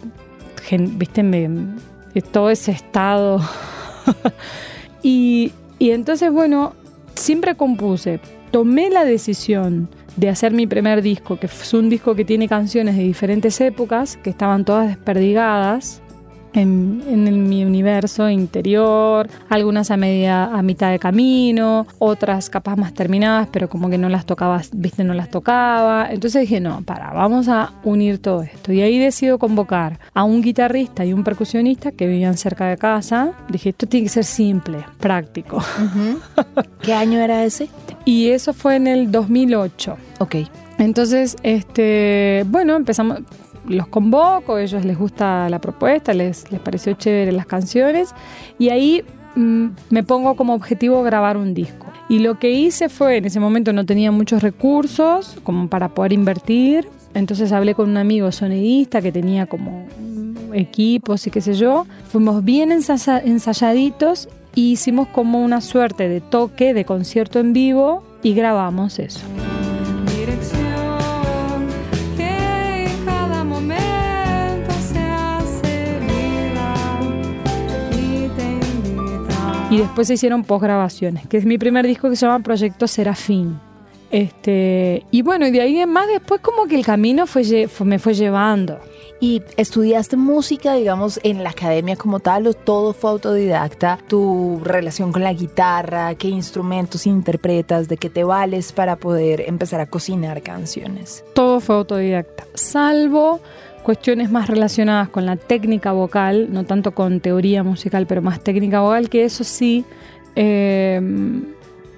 ¿viste? 0.73 1.23
Me, 1.23 1.49
todo 2.33 2.50
ese 2.50 2.73
estado. 2.73 3.40
y, 5.05 5.52
y 5.78 5.90
entonces, 5.93 6.33
bueno, 6.33 6.75
siempre 7.14 7.55
compuse, 7.55 8.19
tomé 8.56 8.88
la 8.88 9.04
decisión 9.04 9.86
de 10.16 10.30
hacer 10.30 10.54
mi 10.54 10.66
primer 10.66 11.02
disco, 11.02 11.38
que 11.38 11.44
es 11.44 11.75
un 11.75 11.90
disco 11.90 12.14
que 12.14 12.25
tiene 12.25 12.48
canciones 12.48 12.96
de 12.96 13.02
diferentes 13.02 13.60
épocas, 13.60 14.16
que 14.16 14.30
estaban 14.30 14.64
todas 14.64 14.88
desperdigadas, 14.88 16.00
en, 16.56 17.48
mi 17.48 17.64
universo 17.64 18.28
interior, 18.28 19.28
algunas 19.48 19.90
a 19.90 19.96
media, 19.96 20.44
a 20.44 20.62
mitad 20.62 20.90
de 20.90 20.98
camino, 20.98 21.86
otras 21.98 22.50
capaz 22.50 22.76
más 22.76 22.94
terminadas, 22.94 23.48
pero 23.50 23.68
como 23.68 23.90
que 23.90 23.98
no 23.98 24.08
las 24.08 24.26
tocaba, 24.26 24.60
viste, 24.72 25.04
no 25.04 25.14
las 25.14 25.30
tocaba. 25.30 26.08
Entonces 26.10 26.42
dije, 26.42 26.60
no, 26.60 26.82
para, 26.82 27.12
vamos 27.12 27.48
a 27.48 27.72
unir 27.84 28.18
todo 28.18 28.42
esto. 28.42 28.72
Y 28.72 28.80
ahí 28.82 28.98
decido 28.98 29.38
convocar 29.38 29.98
a 30.14 30.25
un 30.25 30.42
guitarrista 30.42 31.04
y 31.04 31.12
un 31.12 31.25
percusionista 31.25 31.92
que 31.92 32.06
vivían 32.06 32.36
cerca 32.36 32.66
de 32.66 32.76
casa. 32.76 33.32
Dije, 33.48 33.70
esto 33.70 33.86
tiene 33.86 34.06
que 34.06 34.10
ser 34.10 34.25
simple, 34.25 34.84
práctico. 34.98 35.62
¿Qué 36.82 36.94
año 36.94 37.20
era 37.20 37.44
ese? 37.44 37.68
Y 38.04 38.30
eso 38.30 38.52
fue 38.52 38.76
en 38.76 38.86
el 38.86 39.10
2008. 39.10 39.96
Ok. 40.20 40.36
Entonces, 40.78 41.36
este, 41.42 42.44
bueno, 42.48 42.76
empezamos, 42.76 43.20
los 43.68 43.87
convoco, 43.88 44.58
ellos 44.58 44.85
les 44.85 44.99
gusta 44.99 45.49
la 45.49 45.61
propuesta, 45.61 46.14
les, 46.14 46.50
les 46.50 46.61
pareció 46.61 46.92
chévere 46.94 47.32
las 47.32 47.46
canciones 47.46 48.14
y 48.58 48.70
ahí 48.70 49.04
mm, 49.35 49.66
me 49.90 50.02
pongo 50.02 50.37
como 50.37 50.54
objetivo 50.54 51.02
grabar 51.02 51.37
un 51.37 51.54
disco. 51.54 51.87
Y 52.08 52.20
lo 52.20 52.38
que 52.38 52.52
hice 52.52 52.88
fue, 52.88 53.16
en 53.16 53.25
ese 53.25 53.40
momento 53.40 53.73
no 53.73 53.85
tenía 53.85 54.12
muchos 54.12 54.42
recursos 54.42 55.37
como 55.42 55.68
para 55.68 55.88
poder 55.88 56.12
invertir, 56.12 56.88
entonces 57.14 57.50
hablé 57.52 57.75
con 57.75 57.90
un 57.90 57.96
amigo 57.96 58.30
sonidista 58.30 59.02
que 59.02 59.11
tenía 59.11 59.46
como 59.46 59.87
equipos 60.52 61.26
y 61.26 61.30
qué 61.30 61.40
sé 61.40 61.54
yo, 61.54 61.87
fuimos 62.08 62.44
bien 62.44 62.70
ensayaditos 62.73 64.28
e 64.54 64.61
hicimos 64.61 65.08
como 65.08 65.42
una 65.44 65.61
suerte 65.61 66.08
de 66.08 66.20
toque, 66.20 66.75
de 66.75 66.85
concierto 66.85 67.40
en 67.40 67.52
vivo 67.52 68.04
y 68.23 68.35
grabamos 68.35 68.99
eso. 68.99 69.20
Y 79.76 79.80
después 79.80 80.09
se 80.09 80.14
hicieron 80.14 80.42
posgrabaciones, 80.42 81.26
que 81.26 81.37
es 81.37 81.45
mi 81.45 81.59
primer 81.59 81.87
disco 81.87 82.09
que 82.09 82.16
se 82.16 82.25
llama 82.25 82.42
Proyecto 82.42 82.87
Serafín. 82.87 83.61
Este, 84.11 85.04
y 85.11 85.21
bueno, 85.21 85.47
y 85.47 85.50
de 85.50 85.61
ahí 85.61 85.78
en 85.78 85.90
más 85.90 86.09
después 86.09 86.40
como 86.40 86.64
que 86.66 86.76
el 86.76 86.83
camino 86.87 87.26
fue, 87.26 87.68
me 87.85 87.99
fue 87.99 88.14
llevando. 88.14 88.80
¿Y 89.21 89.42
estudiaste 89.59 90.16
música, 90.16 90.73
digamos, 90.73 91.21
en 91.25 91.45
la 91.45 91.50
academia 91.50 91.95
como 91.95 92.21
tal 92.21 92.47
o 92.47 92.54
todo 92.54 92.95
fue 92.95 93.11
autodidacta? 93.11 93.99
¿Tu 94.09 94.62
relación 94.64 95.12
con 95.12 95.23
la 95.23 95.35
guitarra? 95.35 96.14
¿Qué 96.14 96.28
instrumentos 96.28 97.06
interpretas? 97.06 97.87
¿De 97.87 97.99
qué 97.99 98.09
te 98.09 98.25
vales 98.25 98.73
para 98.73 98.97
poder 98.97 99.42
empezar 99.42 99.80
a 99.80 99.87
cocinar 99.87 100.40
canciones? 100.40 101.23
Todo 101.35 101.61
fue 101.61 101.76
autodidacta, 101.76 102.47
salvo 102.54 103.40
cuestiones 103.87 104.33
más 104.33 104.49
relacionadas 104.49 105.11
con 105.11 105.26
la 105.26 105.37
técnica 105.37 105.93
vocal, 105.93 106.49
no 106.50 106.64
tanto 106.64 106.90
con 106.90 107.21
teoría 107.21 107.62
musical, 107.62 108.05
pero 108.09 108.21
más 108.21 108.40
técnica 108.40 108.81
vocal, 108.81 109.09
que 109.09 109.25
eso 109.25 109.45
sí, 109.45 109.85
eh, 110.35 111.00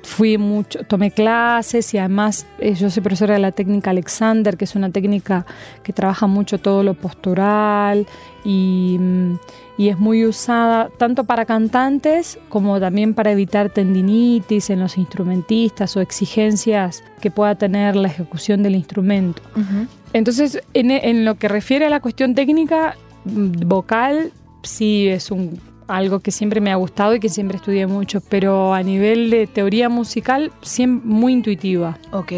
fui 0.03 0.37
mucho, 0.37 0.81
tomé 0.85 1.11
clases 1.11 1.95
y 1.95 1.99
además 1.99 2.47
eh, 2.59 2.75
yo 2.75 2.91
soy 2.91 3.03
profesora 3.03 3.33
de 3.33 3.41
la 3.41 3.53
técnica 3.53 3.89
Alexander, 3.89 4.59
que 4.59 4.67
es 4.67 4.75
una 4.75 4.91
técnica 4.91 5.47
que 5.83 5.95
trabaja 5.95 6.27
mucho 6.27 6.59
todo 6.59 6.83
lo 6.83 6.93
postural 6.93 8.07
y, 8.45 9.01
y, 9.79 9.89
es 9.89 9.99
muy 9.99 10.27
usada 10.27 10.91
tanto 10.99 11.25
para 11.25 11.47
cantantes 11.47 12.39
como 12.51 12.79
también 12.81 13.15
para 13.15 13.33
evitar 13.33 13.71
tendinitis 13.71 14.69
en 14.69 14.81
los 14.81 14.99
instrumentistas 14.99 15.97
o 15.97 16.03
exigencias 16.03 17.03
que 17.23 17.31
pueda 17.31 17.55
tener 17.55 17.97
la 17.97 18.09
ejecución 18.09 18.63
del 18.63 18.75
instrumento. 18.75 19.41
Entonces, 20.13 20.63
en, 20.75 21.25
lo 21.25 21.37
que 21.37 21.49
refiere 21.49 21.87
a 21.87 21.91
la 21.91 22.01
cuestión 22.01 22.35
técnica 22.35 22.97
mm, 23.25 23.67
vocal, 23.67 24.33
sí 24.63 25.09
es 25.09 25.31
un 25.31 25.61
algo 25.89 26.21
que 26.21 26.31
siempre 26.31 26.61
me 26.61 26.71
ha 26.71 26.77
gustado 26.77 27.15
y 27.15 27.21
que 27.21 27.31
siempre 27.31 27.57
estudié 27.57 27.87
mucho, 27.87 28.21
pero 28.21 28.75
a 28.75 28.83
nivel 28.83 29.31
de 29.31 29.47
teoría 29.47 29.89
musical, 29.89 30.53
siempre 30.63 31.09
muy 31.09 31.33
intuitiva. 31.33 31.99
Ok, 32.13 32.33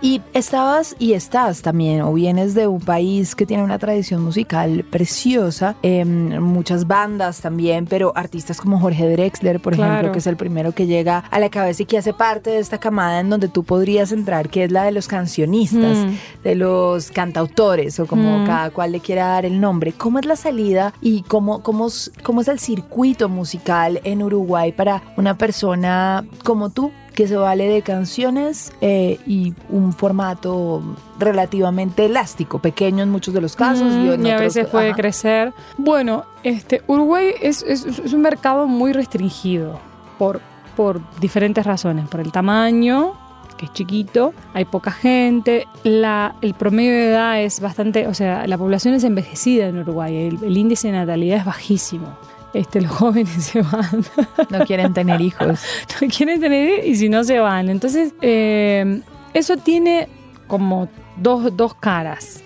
y 0.00 0.22
estabas 0.32 0.96
y 0.98 1.12
estás 1.12 1.62
también, 1.62 2.02
o 2.02 2.12
vienes 2.12 2.54
de 2.54 2.66
un 2.66 2.80
país 2.80 3.34
que 3.34 3.46
tiene 3.46 3.62
una 3.62 3.78
tradición 3.78 4.22
musical 4.22 4.84
preciosa, 4.90 5.76
em, 5.82 6.40
muchas 6.40 6.86
bandas 6.86 7.40
también, 7.40 7.86
pero 7.86 8.12
artistas 8.14 8.60
como 8.60 8.78
Jorge 8.78 9.08
Drexler, 9.10 9.60
por 9.60 9.74
ejemplo, 9.74 10.12
que 10.12 10.18
es 10.18 10.26
el 10.26 10.36
primero 10.36 10.72
que 10.72 10.86
llega 10.86 11.24
a 11.30 11.38
la 11.40 11.50
cabeza 11.50 11.82
y 11.82 11.86
que 11.86 11.98
hace 11.98 12.12
parte 12.12 12.50
de 12.50 12.58
esta 12.58 12.78
camada 12.78 13.20
en 13.20 13.28
donde 13.28 13.48
tú 13.48 13.64
podrías 13.64 14.12
entrar, 14.12 14.48
que 14.48 14.64
es 14.64 14.70
la 14.70 14.84
de 14.84 14.92
los 14.92 15.08
cancionistas, 15.08 15.98
mm. 15.98 16.42
de 16.44 16.54
los 16.54 17.10
cantautores, 17.10 17.98
o 17.98 18.06
como 18.06 18.40
mm. 18.40 18.46
cada 18.46 18.70
cual 18.70 18.92
le 18.92 19.00
quiera 19.00 19.26
dar 19.26 19.44
el 19.44 19.60
nombre. 19.60 19.92
¿Cómo 19.92 20.18
es 20.18 20.26
la 20.26 20.36
salida 20.36 20.92
y 21.00 21.22
cómo, 21.22 21.62
cómo, 21.62 21.88
cómo 22.22 22.40
es 22.40 22.48
el 22.48 22.58
circuito? 22.58 22.83
Circuito 22.84 23.28
musical 23.28 24.00
en 24.04 24.22
Uruguay 24.22 24.72
para 24.72 25.02
una 25.16 25.36
persona 25.36 26.24
como 26.44 26.70
tú 26.70 26.92
que 27.14 27.26
se 27.26 27.36
vale 27.36 27.68
de 27.68 27.82
canciones 27.82 28.72
eh, 28.80 29.18
y 29.26 29.54
un 29.68 29.92
formato 29.92 30.82
relativamente 31.18 32.04
elástico, 32.04 32.58
pequeño 32.58 33.02
en 33.02 33.10
muchos 33.10 33.32
de 33.32 33.40
los 33.40 33.56
casos 33.56 33.92
y, 33.92 34.30
a 34.30 34.38
veces 34.38 34.66
puede 34.66 34.92
crecer. 34.94 35.52
Bueno, 35.78 36.24
este 36.42 36.82
Uruguay 36.88 37.32
es, 37.40 37.62
es, 37.62 37.84
un 38.12 38.20
mercado 38.20 38.66
muy 38.66 38.92
restringido 38.92 39.78
por, 40.18 40.40
por 40.76 41.00
diferentes 41.20 41.64
razones, 41.64 42.08
por 42.08 42.20
el 42.20 42.32
tamaño, 42.32 43.12
que 43.56 43.66
es 43.66 43.72
chiquito, 43.72 44.34
hay 44.52 44.64
poca 44.64 44.90
gente, 44.90 45.68
la, 45.84 46.34
el 46.42 46.54
promedio 46.54 46.90
de 46.90 47.10
edad 47.10 47.40
es 47.40 47.60
bastante, 47.60 48.08
o 48.08 48.14
sea, 48.14 48.48
la 48.48 48.58
población 48.58 48.94
es 48.94 49.04
envejecida 49.04 49.66
en 49.66 49.78
Uruguay, 49.78 50.38
el 50.42 50.56
índice 50.56 50.88
de 50.88 50.94
natalidad 50.94 51.38
es 51.38 51.44
bajísimo 51.44 52.16
este, 52.54 52.80
los 52.80 52.92
jóvenes 52.92 53.44
se 53.44 53.62
van. 53.62 54.04
No 54.50 54.64
quieren 54.64 54.94
tener 54.94 55.20
hijos. 55.20 55.60
no 56.00 56.08
quieren 56.08 56.40
tener 56.40 56.86
y 56.86 56.96
si 56.96 57.08
no 57.08 57.24
se 57.24 57.38
van. 57.38 57.68
Entonces, 57.68 58.14
eh, 58.22 59.02
eso 59.34 59.56
tiene 59.56 60.08
como 60.46 60.88
dos, 61.16 61.56
dos 61.56 61.74
caras. 61.74 62.42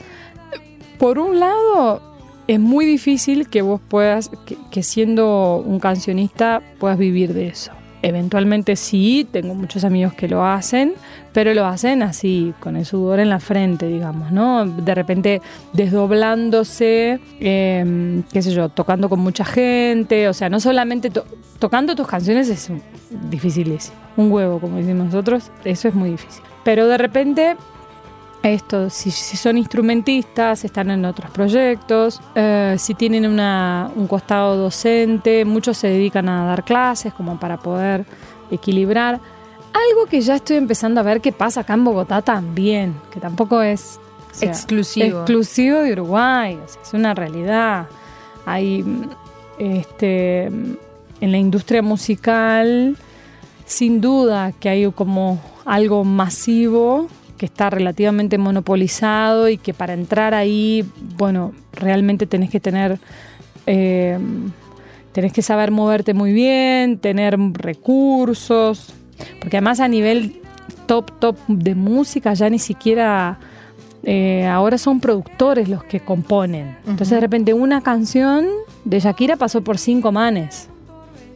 Por 0.99 1.18
un 1.18 1.38
lado, 1.38 2.03
es 2.49 2.59
muy 2.59 2.87
difícil 2.87 3.49
que 3.49 3.62
vos 3.62 3.81
puedas, 3.87 4.31
que 4.71 4.83
siendo 4.83 5.62
un 5.64 5.79
cancionista 5.79 6.62
puedas 6.79 6.99
vivir 6.99 7.35
de 7.35 7.49
eso. 7.49 7.73
Eventualmente 8.03 8.77
sí, 8.77 9.27
tengo 9.31 9.55
muchos 9.55 9.85
amigos 9.85 10.14
que 10.14 10.29
lo 10.29 10.44
hacen, 10.44 10.94
pero 11.33 11.55
lo 11.55 11.67
hacen 11.67 12.03
así, 12.03 12.55
con 12.61 12.77
el 12.77 12.85
sudor 12.85 13.21
en 13.21 13.29
la 13.29 13.41
frente, 13.41 13.87
digamos, 13.87 14.33
¿no? 14.33 14.67
De 14.67 14.95
repente 14.95 15.43
desdoblándose, 15.73 17.21
em, 17.41 18.23
qué 18.33 18.43
sé 18.43 18.53
yo, 18.53 18.69
tocando 18.69 19.09
con 19.09 19.21
mucha 19.21 19.45
gente, 19.45 20.29
o 20.29 20.35
sea, 20.35 20.49
no 20.49 20.61
solamente 20.61 21.11
tocando 21.59 21.95
tus 21.95 22.07
canciones 22.07 22.49
es 22.49 22.71
dificilísimo. 23.31 23.97
Un 24.17 24.33
huevo, 24.33 24.61
como 24.61 24.77
decimos 24.77 25.07
nosotros, 25.07 25.51
eso 25.64 25.88
es 25.88 25.95
muy 25.95 26.11
difícil. 26.11 26.43
Pero 26.64 26.88
de 26.88 26.99
repente 26.99 27.57
esto, 28.43 28.88
si, 28.88 29.11
son 29.11 29.59
instrumentistas, 29.59 30.64
están 30.64 30.91
en 30.91 31.05
otros 31.05 31.31
proyectos, 31.31 32.21
eh, 32.35 32.77
si 32.79 32.95
tienen 32.95 33.27
un 33.27 34.07
costado 34.07 34.57
docente, 34.57 35.45
muchos 35.45 35.77
se 35.77 35.88
dedican 35.88 36.29
a 36.29 36.45
dar 36.45 36.64
clases 36.64 37.12
como 37.12 37.38
para 37.38 37.59
poder 37.59 38.07
equilibrar. 38.51 39.21
Algo 39.91 40.07
que 40.07 40.21
ya 40.21 40.37
estoy 40.37 40.57
empezando 40.57 41.01
a 41.01 41.03
ver 41.03 41.21
que 41.21 41.33
pasa 41.33 41.61
acá 41.61 41.75
en 41.75 41.85
Bogotá 41.85 42.23
también, 42.23 42.95
que 43.12 43.21
tampoco 43.21 43.62
es 43.62 44.01
exclusivo. 44.41 45.19
exclusivo 45.19 45.79
de 45.79 45.93
Uruguay, 45.93 46.59
es 46.83 46.95
una 46.95 47.14
realidad. 47.14 47.87
Hay 48.45 48.85
este, 49.59 50.45
en 50.45 51.33
la 51.33 51.38
industria 51.38 51.83
musical, 51.83 52.97
sin 53.67 54.01
duda 54.01 54.53
que 54.53 54.69
hay 54.69 54.91
como 54.93 55.41
algo 55.64 56.05
masivo 56.05 57.09
que 57.37 57.47
está 57.47 57.71
relativamente 57.71 58.37
monopolizado 58.37 59.49
y 59.49 59.59
que 59.59 59.73
para 59.73 59.95
entrar 59.95 60.35
ahí, 60.35 60.85
bueno, 61.17 61.53
realmente 61.73 62.27
tenés 62.27 62.51
que 62.51 62.59
tener, 62.59 62.99
eh, 63.67 64.19
tenés 65.12 65.33
que 65.33 65.43
saber 65.43 65.71
moverte 65.71 66.14
muy 66.14 66.33
bien, 66.33 66.99
tener 66.99 67.38
recursos, 67.53 68.93
porque 69.40 69.57
además 69.57 69.81
a 69.81 69.88
nivel 69.88 70.40
top, 70.87 71.18
top 71.18 71.37
de 71.48 71.74
música 71.74 72.35
ya 72.35 72.48
ni 72.50 72.59
siquiera... 72.59 73.38
Eh, 74.04 74.46
ahora 74.46 74.78
son 74.78 75.00
productores 75.00 75.68
los 75.68 75.83
que 75.85 76.00
componen. 76.00 76.78
Entonces 76.87 77.11
de 77.11 77.20
repente 77.20 77.52
una 77.52 77.83
canción 77.83 78.46
de 78.85 79.00
Shakira 79.00 79.37
pasó 79.37 79.62
por 79.62 79.76
cinco 79.76 80.12
manes 80.12 80.68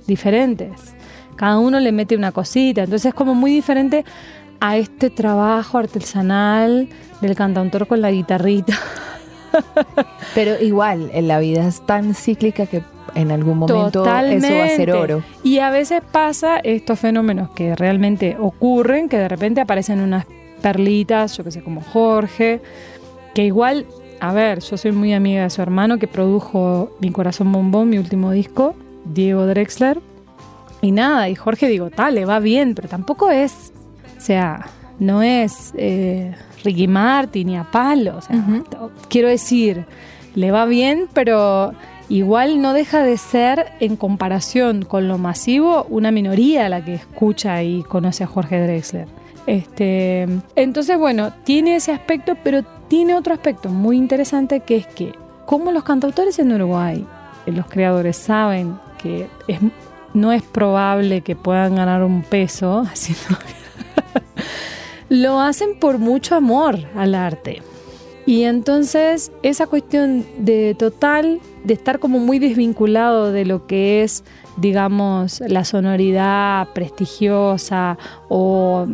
diferentes. 0.07 0.95
Cada 1.37 1.59
uno 1.59 1.81
le 1.81 1.93
mete 1.93 2.17
una 2.17 2.33
cosita. 2.33 2.85
Entonces 2.85 3.07
es 3.07 3.15
como 3.15 3.35
muy 3.35 3.51
diferente 3.53 4.05
a 4.61 4.77
este 4.77 5.11
trabajo 5.11 5.77
artesanal 5.79 6.89
del 7.21 7.35
cantautor 7.35 7.87
con 7.89 8.01
la 8.01 8.11
guitarrita. 8.11 8.79
Pero 10.35 10.61
igual, 10.61 11.11
en 11.13 11.29
la 11.29 11.39
vida 11.39 11.67
es 11.67 11.85
tan 11.87 12.15
cíclica 12.15 12.67
que 12.67 12.83
en 13.15 13.31
algún 13.31 13.59
momento 13.59 14.05
eso 14.05 14.55
va 14.55 14.65
a 14.65 14.69
ser 14.69 14.93
oro. 14.93 15.23
Y 15.43 15.59
a 15.59 15.71
veces 15.71 16.03
pasa 16.11 16.59
estos 16.59 16.99
fenómenos 16.99 17.51
que 17.51 17.77
realmente 17.77 18.37
ocurren, 18.39 19.09
que 19.09 19.19
de 19.19 19.29
repente 19.29 19.61
aparecen 19.61 20.01
unas 20.01 20.27
perlitas, 20.61 21.37
yo 21.37 21.45
que 21.45 21.51
sé, 21.51 21.63
como 21.63 21.81
Jorge, 21.81 22.61
que 23.35 23.45
igual, 23.45 23.87
a 24.21 24.33
ver, 24.33 24.61
yo 24.61 24.77
soy 24.77 24.93
muy 24.93 25.13
amiga 25.13 25.43
de 25.43 25.51
su 25.51 25.61
hermano 25.61 25.99
que 25.99 26.07
produjo 26.07 26.97
Mi 27.01 27.11
Corazón 27.11 27.53
Bombón, 27.53 27.91
mi 27.91 27.99
último 27.99 28.31
disco, 28.31 28.75
Diego 29.05 29.47
Drexler. 29.47 29.99
Y 30.81 30.91
nada, 30.91 31.29
y 31.29 31.35
Jorge 31.35 31.69
digo, 31.69 31.91
tal, 31.91 32.15
le 32.17 32.25
va 32.25 32.41
bien, 32.41 32.75
pero 32.75 32.89
tampoco 32.89 33.31
es 33.31 33.73
o 34.23 34.25
sea, 34.25 34.67
no 35.01 35.21
es 35.21 35.73
eh, 35.77 36.33
Ricky 36.65 36.89
Martin 36.89 37.49
ni 37.49 37.57
a 37.57 37.65
palo. 37.65 38.19
O 38.19 38.21
sea, 38.21 38.45
quiero 39.09 39.29
decir, 39.29 39.85
le 40.35 40.51
va 40.51 40.65
bien, 40.65 41.09
pero 41.13 41.73
igual 42.09 42.61
no 42.61 42.73
deja 42.73 43.03
de 43.03 43.17
ser, 43.17 43.73
en 43.81 43.97
comparación 43.97 44.85
con 44.85 45.09
lo 45.09 45.19
masivo, 45.19 45.87
una 45.89 46.11
minoría 46.11 46.69
la 46.69 46.85
que 46.85 46.95
escucha 46.95 47.63
y 47.63 47.83
conoce 47.83 48.25
a 48.25 48.27
Jorge 48.27 48.61
Drexler. 48.61 49.09
Este, 49.47 50.29
entonces, 50.55 50.99
bueno, 50.99 51.33
tiene 51.45 51.77
ese 51.77 51.93
aspecto, 51.93 52.37
pero 52.45 52.63
tiene 52.89 53.15
otro 53.15 53.35
aspecto 53.35 53.69
muy 53.69 53.97
interesante 53.97 54.61
que 54.61 54.77
es 54.77 54.87
que 54.87 55.13
como 55.47 55.73
los 55.73 55.85
cantautores 55.85 56.39
en 56.39 56.53
Uruguay, 56.53 57.05
los 57.47 57.67
creadores 57.67 58.17
saben 58.17 58.79
que 58.99 59.29
es, 59.49 59.59
no 60.15 60.33
es 60.33 60.43
probable 60.43 61.23
que 61.23 61.35
puedan 61.35 61.75
ganar 61.75 62.05
un 62.05 62.23
peso 62.23 62.81
haciendo 62.91 63.39
lo 65.13 65.41
hacen 65.41 65.75
por 65.79 65.99
mucho 65.99 66.35
amor 66.35 66.79
al 66.97 67.15
arte. 67.15 67.61
Y 68.25 68.45
entonces 68.45 69.31
esa 69.43 69.67
cuestión 69.67 70.25
de 70.39 70.75
total, 70.75 71.39
de 71.65 71.75
estar 71.75 71.99
como 71.99 72.19
muy 72.19 72.39
desvinculado 72.39 73.31
de 73.31 73.45
lo 73.45 73.67
que 73.67 74.03
es, 74.03 74.25
digamos, 74.57 75.43
la 75.47 75.67
sonoridad 75.67 76.69
prestigiosa 76.73 77.99
o 78.31 78.87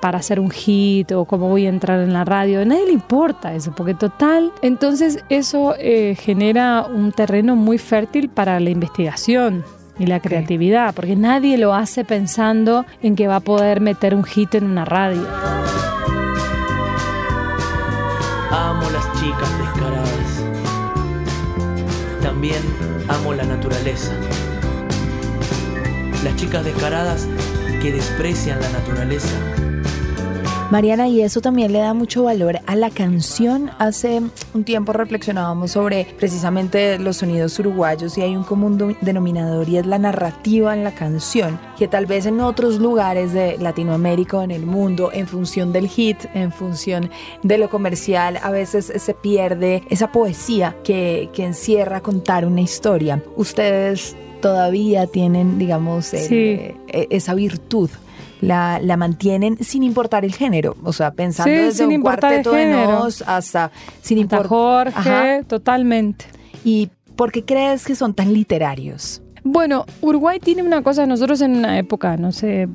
para 0.00 0.18
hacer 0.18 0.38
un 0.38 0.50
hit 0.50 1.10
o 1.10 1.24
cómo 1.24 1.48
voy 1.48 1.66
a 1.66 1.70
entrar 1.70 1.98
en 1.98 2.12
la 2.12 2.24
radio. 2.24 2.60
A 2.60 2.64
nadie 2.64 2.86
le 2.86 2.92
importa 2.92 3.52
eso, 3.52 3.72
porque 3.76 3.94
total, 3.94 4.52
entonces 4.62 5.24
eso 5.28 5.74
eh, 5.76 6.14
genera 6.14 6.86
un 6.86 7.10
terreno 7.10 7.56
muy 7.56 7.78
fértil 7.78 8.28
para 8.28 8.60
la 8.60 8.70
investigación 8.70 9.64
y 9.98 10.06
la 10.06 10.20
creatividad, 10.20 10.94
porque 10.94 11.16
nadie 11.16 11.58
lo 11.58 11.74
hace 11.74 12.04
pensando 12.04 12.86
en 13.02 13.16
que 13.16 13.26
va 13.26 13.36
a 13.36 13.40
poder 13.40 13.80
meter 13.80 14.14
un 14.14 14.24
hit 14.24 14.54
en 14.54 14.64
una 14.64 14.84
radio. 14.84 15.26
Amo 18.50 18.90
las 18.90 19.12
chicas 19.20 19.58
descaradas. 19.58 20.44
También 22.22 22.62
amo 23.08 23.34
la 23.34 23.44
naturaleza. 23.44 24.12
Las 26.24 26.36
chicas 26.36 26.64
descaradas 26.64 27.28
que 27.82 27.92
desprecian 27.92 28.60
la 28.60 28.68
naturaleza 28.70 29.36
Mariana, 30.70 31.08
y 31.08 31.22
eso 31.22 31.40
también 31.40 31.72
le 31.72 31.78
da 31.78 31.94
mucho 31.94 32.24
valor 32.24 32.58
a 32.66 32.76
la 32.76 32.90
canción. 32.90 33.70
Hace 33.78 34.20
un 34.52 34.64
tiempo 34.64 34.92
reflexionábamos 34.92 35.70
sobre 35.70 36.06
precisamente 36.18 36.98
los 36.98 37.16
sonidos 37.16 37.58
uruguayos 37.58 38.18
y 38.18 38.20
hay 38.20 38.36
un 38.36 38.44
común 38.44 38.94
denominador 39.00 39.66
y 39.66 39.78
es 39.78 39.86
la 39.86 39.98
narrativa 39.98 40.74
en 40.74 40.84
la 40.84 40.94
canción, 40.94 41.58
que 41.78 41.88
tal 41.88 42.04
vez 42.04 42.26
en 42.26 42.40
otros 42.40 42.80
lugares 42.80 43.32
de 43.32 43.56
Latinoamérica 43.56 44.36
o 44.36 44.42
en 44.42 44.50
el 44.50 44.66
mundo, 44.66 45.10
en 45.10 45.26
función 45.26 45.72
del 45.72 45.88
hit, 45.88 46.18
en 46.34 46.52
función 46.52 47.08
de 47.42 47.56
lo 47.56 47.70
comercial, 47.70 48.38
a 48.42 48.50
veces 48.50 48.92
se 48.94 49.14
pierde 49.14 49.84
esa 49.88 50.12
poesía 50.12 50.76
que, 50.84 51.30
encierra 51.38 52.02
contar 52.02 52.44
una 52.44 52.60
historia. 52.60 53.22
Ustedes 53.36 54.16
todavía 54.42 55.06
tienen, 55.06 55.56
digamos, 55.58 56.12
e, 56.12 56.76
esa 57.08 57.32
virtud 57.32 57.88
la, 58.40 58.80
la, 58.82 58.96
mantienen 58.96 59.56
sin 59.62 59.82
importar 59.82 60.24
el 60.24 60.34
género, 60.34 60.76
o 60.82 60.92
sea, 60.92 61.12
pensando 61.12 61.50
desde 61.50 61.86
un 61.86 62.00
cuarteto 62.00 62.52
de 62.52 62.66
nos 62.66 63.22
hasta 63.22 63.70
sin 64.02 64.18
importar 64.18 64.46
Jorge, 64.46 65.44
totalmente. 65.44 66.26
¿Y 66.64 66.90
por 67.16 67.32
qué 67.32 67.44
crees 67.44 67.84
que 67.84 67.94
son 67.94 68.14
tan 68.14 68.32
literarios? 68.32 69.22
Bueno, 69.44 69.86
Uruguay 70.00 70.38
tiene 70.40 70.62
una 70.62 70.82
cosa, 70.82 71.06
nosotros 71.06 71.40
en 71.40 71.56
una 71.56 71.78
época, 71.78 72.16
no 72.16 72.32
sé, 72.32 72.68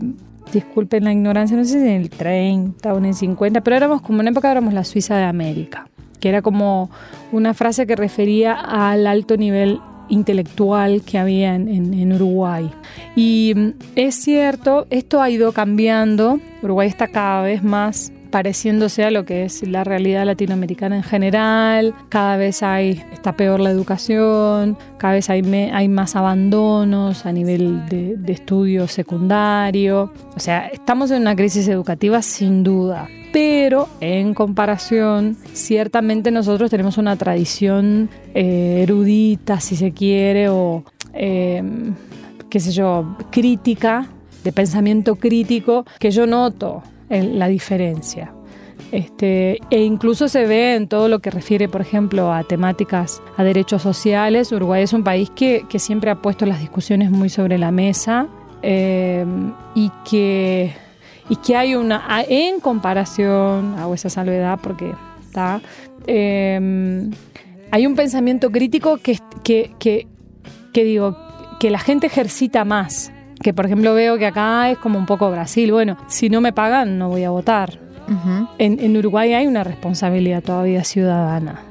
disculpen 0.52 1.04
la 1.04 1.12
ignorancia, 1.12 1.56
no 1.56 1.63
sé 1.63 1.71
si 1.71 1.78
en 1.88 2.02
el 2.02 2.10
30 2.10 2.93
o 2.93 2.97
en 2.97 3.06
el 3.06 3.13
50, 3.13 3.62
pero 3.62 3.76
éramos 3.76 4.02
como 4.02 4.17
en 4.17 4.21
una 4.21 4.32
época 4.32 4.52
éramos 4.52 4.73
la 4.73 4.84
Suiza 4.84 5.15
de 5.17 5.23
América, 5.23 5.88
que 6.19 6.30
era 6.30 6.41
como 6.41 6.89
una 7.32 7.54
frase 7.54 7.86
que 7.88 7.95
refería 7.95 8.54
al 8.54 9.08
alto 9.08 9.38
nivel 9.38 9.80
intelectual 10.13 11.02
que 11.02 11.17
había 11.17 11.56
en, 11.56 12.13
Uruguay. 12.13 12.69
Y 13.15 13.54
mm, 13.56 13.69
es 13.95 14.15
cierto, 14.15 14.88
esto 14.89 15.21
ha 15.21 15.30
ido 15.30 15.52
cambiando, 15.52 16.39
Uruguay 16.62 16.88
está 16.88 17.10
cada 17.10 17.41
vez 17.43 17.63
más 17.63 18.12
pareciéndose 18.33 19.03
a 19.03 19.11
lo 19.11 19.25
que 19.25 19.45
es 19.45 19.61
la 19.67 19.83
realidad 19.83 20.25
latinoamericana 20.25 20.95
en 20.95 21.03
general, 21.03 21.93
cada 22.09 22.35
vez 22.35 22.63
hay, 22.63 23.03
está 23.11 23.33
peor 23.33 23.59
la 23.59 23.69
educación, 23.69 24.75
cada 24.97 25.13
vez 25.13 25.29
hay, 25.29 25.43
más 25.87 26.15
abandonos 26.15 27.27
a 27.27 27.31
nivel 27.31 27.87
de, 27.89 28.17
de 28.17 28.33
estudio 28.33 28.87
secundario, 28.87 30.11
o 30.35 30.39
sea, 30.39 30.65
estamos 30.65 31.11
en 31.11 31.21
una 31.21 31.35
crisis 31.35 31.67
educativa 31.67 32.23
sin 32.23 32.63
duda, 32.63 33.07
pero 33.31 33.87
en 34.01 34.33
comparación, 34.33 35.37
ciertamente 35.53 36.31
nosotros 36.31 36.71
tenemos 36.71 36.97
una 36.97 37.15
tradición 37.15 38.09
eh, 38.33 38.79
erudita, 38.81 39.59
si 39.59 39.75
se 39.75 39.91
quiere, 39.91 40.49
o 40.49 40.83
em, 41.13 41.93
qué 42.49 42.59
sé 42.59 42.71
yo, 42.71 43.15
crítica, 43.29 44.07
de 44.43 44.51
pensamiento 44.51 45.17
crítico, 45.17 45.85
que 45.99 46.09
yo 46.09 46.25
noto 46.25 46.81
la 47.09 47.47
diferencia. 47.47 48.33
Este, 48.91 49.59
e 49.71 49.81
incluso 49.83 50.27
se 50.27 50.45
ve 50.45 50.75
en 50.75 50.87
todo 50.87 51.07
lo 51.07 51.19
que 51.19 51.31
refiere, 51.31 51.67
por 51.67 51.81
ejemplo, 51.81 52.31
a 52.31 52.43
temáticas, 52.43 53.21
a 53.37 53.43
derechos 53.43 53.81
sociales. 53.81 54.51
Uruguay 54.51 54.83
es 54.83 54.93
un 54.93 55.03
país 55.03 55.31
que, 55.31 55.65
siempre 55.77 56.11
ha 56.11 56.21
puesto 56.21 56.45
las 56.45 56.59
discusiones 56.59 57.09
muy 57.09 57.29
sobre 57.29 57.57
la 57.57 57.71
mesa 57.71 58.27
em, 58.61 59.51
y 59.73 59.91
que 60.09 60.73
y 61.29 61.37
que 61.37 61.55
hay 61.55 61.75
una, 61.75 62.03
en 62.27 62.59
comparación, 62.59 63.75
hago 63.79 63.93
esa 63.93 64.09
salvedad 64.09 64.59
porque 64.61 64.91
está, 65.21 65.61
em, 66.05 67.11
hay 67.71 67.87
un 67.87 67.95
pensamiento 67.95 68.51
crítico 68.51 68.97
que, 68.97 69.17
que, 69.43 69.71
que, 69.79 70.83
digo, 70.83 71.17
que 71.59 71.69
la 71.71 71.79
gente 71.79 72.07
ejercita 72.07 72.65
más. 72.65 73.11
Que 73.43 73.53
por 73.53 73.65
ejemplo 73.65 73.93
veo 73.93 74.17
que 74.17 74.25
acá 74.25 74.71
es 74.71 74.77
como 74.77 74.97
un 74.97 75.06
poco 75.06 75.29
Brasil. 75.29 75.71
Bueno, 75.71 75.97
si 76.08 76.29
no 76.29 76.41
me 76.41 76.53
pagan, 76.53 76.97
no 76.97 77.10
voy 77.10 77.23
a 77.23 77.29
votar. 77.29 77.79
en, 78.58 78.79
en 78.79 78.97
Uruguay 78.97 79.34
hay 79.34 79.47
una 79.47 79.63
responsabilidad 79.63 80.41
todavía 80.41 80.84
ciudadana 80.84 81.62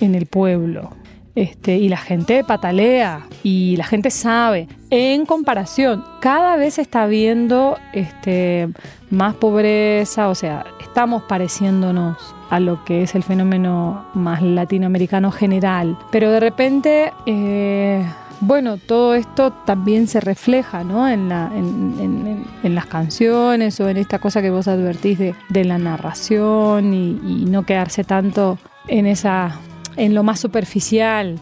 en 0.00 0.14
el 0.14 0.26
pueblo. 0.26 0.90
Este, 1.38 1.76
y 1.76 1.88
la 1.88 1.98
gente 1.98 2.42
patalea 2.42 3.28
y 3.44 3.76
la 3.76 3.84
gente 3.84 4.10
sabe. 4.10 4.66
En 4.90 5.24
comparación, 5.24 6.04
cada 6.20 6.56
vez 6.56 6.80
está 6.80 7.06
viendo 7.06 7.78
este, 7.92 8.68
más 9.10 9.36
pobreza, 9.36 10.30
o 10.30 10.34
sea, 10.34 10.66
estamos 10.80 11.22
pareciéndonos 11.28 12.34
a 12.50 12.58
lo 12.58 12.84
que 12.84 13.02
es 13.02 13.14
el 13.14 13.22
fenómeno 13.22 14.04
más 14.14 14.42
latinoamericano 14.42 15.30
general. 15.30 15.96
Pero 16.10 16.32
de 16.32 16.40
repente, 16.40 17.12
eh, 17.26 18.04
bueno, 18.40 18.76
todo 18.76 19.14
esto 19.14 19.52
también 19.52 20.06
se 20.06 20.20
refleja 20.20 20.84
¿no? 20.84 21.08
en, 21.08 21.28
la, 21.28 21.50
en, 21.54 22.74
las 22.74 22.86
canciones 22.86 23.80
o 23.80 23.88
en 23.88 23.96
esta 23.96 24.18
cosa 24.18 24.42
que 24.42 24.50
vos 24.50 24.68
advertís 24.68 25.18
de, 25.18 25.64
la 25.64 25.78
narración 25.78 26.94
y 26.94 27.44
no 27.46 27.64
quedarse 27.64 28.04
tanto 28.04 28.58
en 28.86 29.06
esa 29.06 29.58
en 29.98 30.14
lo 30.14 30.22
más 30.22 30.40
superficial. 30.40 31.38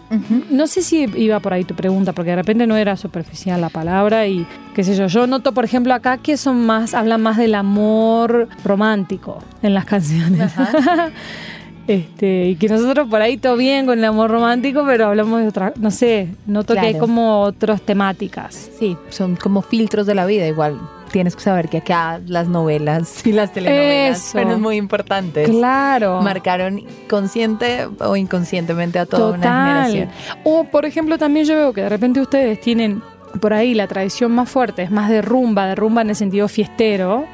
No 0.51 0.67
sé 0.67 0.83
si 0.83 1.03
iba 1.17 1.39
por 1.41 1.53
ahí 1.53 1.65
tu 1.65 1.75
pregunta, 1.77 2.13
porque 2.13 2.31
de 2.31 2.37
repente 2.37 2.67
no 2.67 2.77
era 2.77 2.97
superficial 2.97 3.61
la 3.61 3.69
palabra 3.69 4.27
y 4.27 4.47
qué 4.75 4.83
sé 4.83 4.97
yo. 4.97 5.07
Yo 5.07 5.27
noto, 5.27 5.53
por 5.53 5.65
ejemplo, 5.65 5.93
acá 5.95 6.19
que 6.19 6.37
son 6.37 6.65
más, 6.65 6.95
hablan 6.95 7.23
más 7.23 7.37
del 7.37 7.55
amor 7.55 8.49
romántico 8.65 9.39
en 9.63 9.75
las 9.75 9.85
canciones. 9.85 10.53
Este, 11.87 12.47
y 12.49 12.57
que 12.57 12.69
nosotros 12.69 13.09
por 13.09 13.23
ahí 13.23 13.37
todo 13.37 13.57
bien 13.57 13.87
con 13.87 13.99
el 13.99 14.05
amor 14.05 14.31
romántico, 14.31 14.85
pero 14.87 15.07
hablamos 15.07 15.41
de 15.41 15.49
otra, 15.49 15.73
no 15.77 15.91
sé, 15.91 16.29
noto 16.47 16.75
que 16.75 16.81
hay 16.81 16.99
como 16.99 17.43
otras 17.43 17.83
temáticas. 17.83 18.71
Sí, 18.79 18.97
son 19.09 19.37
como 19.37 19.63
filtros 19.63 20.07
de 20.07 20.15
la 20.15 20.27
vida 20.27 20.47
igual 20.47 20.79
tienes 21.17 21.37
que 21.37 21.43
saber 21.43 21.69
que 21.69 21.79
acá 21.79 22.21
las 22.27 22.49
novelas 22.49 23.27
y 23.27 23.33
las 23.33 23.53
telenovelas 23.53 24.21
son 24.23 24.61
muy 24.61 24.77
importantes. 24.77 25.49
Claro. 25.49 26.21
Marcaron 26.21 26.83
consciente 27.09 27.89
o 28.01 28.17
inconscientemente 28.17 28.99
a 28.99 29.07
toda 29.07 29.33
una 29.33 29.87
generación. 29.87 30.09
O, 30.45 30.65
por 30.65 30.85
ejemplo, 30.85 31.17
también 31.17 31.47
yo 31.47 31.55
veo 31.55 31.73
que 31.73 31.83
de 31.83 31.89
repente 31.89 32.21
ustedes 32.21 32.61
tienen 32.61 33.03
por 33.39 33.53
ahí 33.53 33.75
la 33.75 33.87
tradición 33.87 34.33
más 34.33 34.49
fuerte 34.49 34.83
es 34.83 34.91
más 34.91 35.09
de 35.09 35.23
rumba, 35.23 35.67
de 35.67 35.75
rumba 35.75 36.03
en 36.03 36.11
el 36.11 36.17
sentido 36.17 36.49
fiestero, 36.49 37.27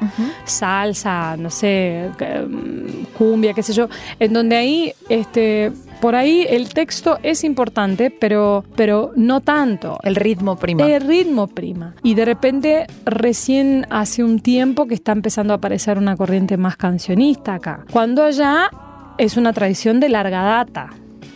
salsa, 0.45 1.35
no 1.37 1.49
sé, 1.49 2.09
mm, 2.47 3.15
cumbia, 3.17 3.53
qué 3.53 3.63
sé 3.63 3.73
yo, 3.73 3.87
en 4.19 4.33
donde 4.33 4.55
ahí 4.55 4.93
este 5.09 5.71
por 6.03 6.15
ahí 6.15 6.45
el 6.49 6.67
texto 6.67 7.17
es 7.23 7.45
importante, 7.45 8.11
pero, 8.11 8.65
pero 8.75 9.13
no 9.15 9.39
tanto. 9.39 9.99
El 10.03 10.15
ritmo 10.15 10.57
prima. 10.57 10.85
El 10.85 11.01
ritmo 11.01 11.47
prima. 11.47 11.95
Y 12.03 12.15
de 12.15 12.25
repente, 12.25 12.87
recién 13.05 13.87
hace 13.89 14.21
un 14.21 14.41
tiempo 14.41 14.85
que 14.85 14.95
está 14.95 15.13
empezando 15.13 15.53
a 15.53 15.57
aparecer 15.57 15.97
una 15.97 16.17
corriente 16.17 16.57
más 16.57 16.75
cancionista 16.75 17.53
acá. 17.53 17.85
Cuando 17.89 18.21
allá 18.21 18.69
es 19.17 19.37
una 19.37 19.53
tradición 19.53 20.01
de 20.01 20.09
larga 20.09 20.43
data. 20.43 20.89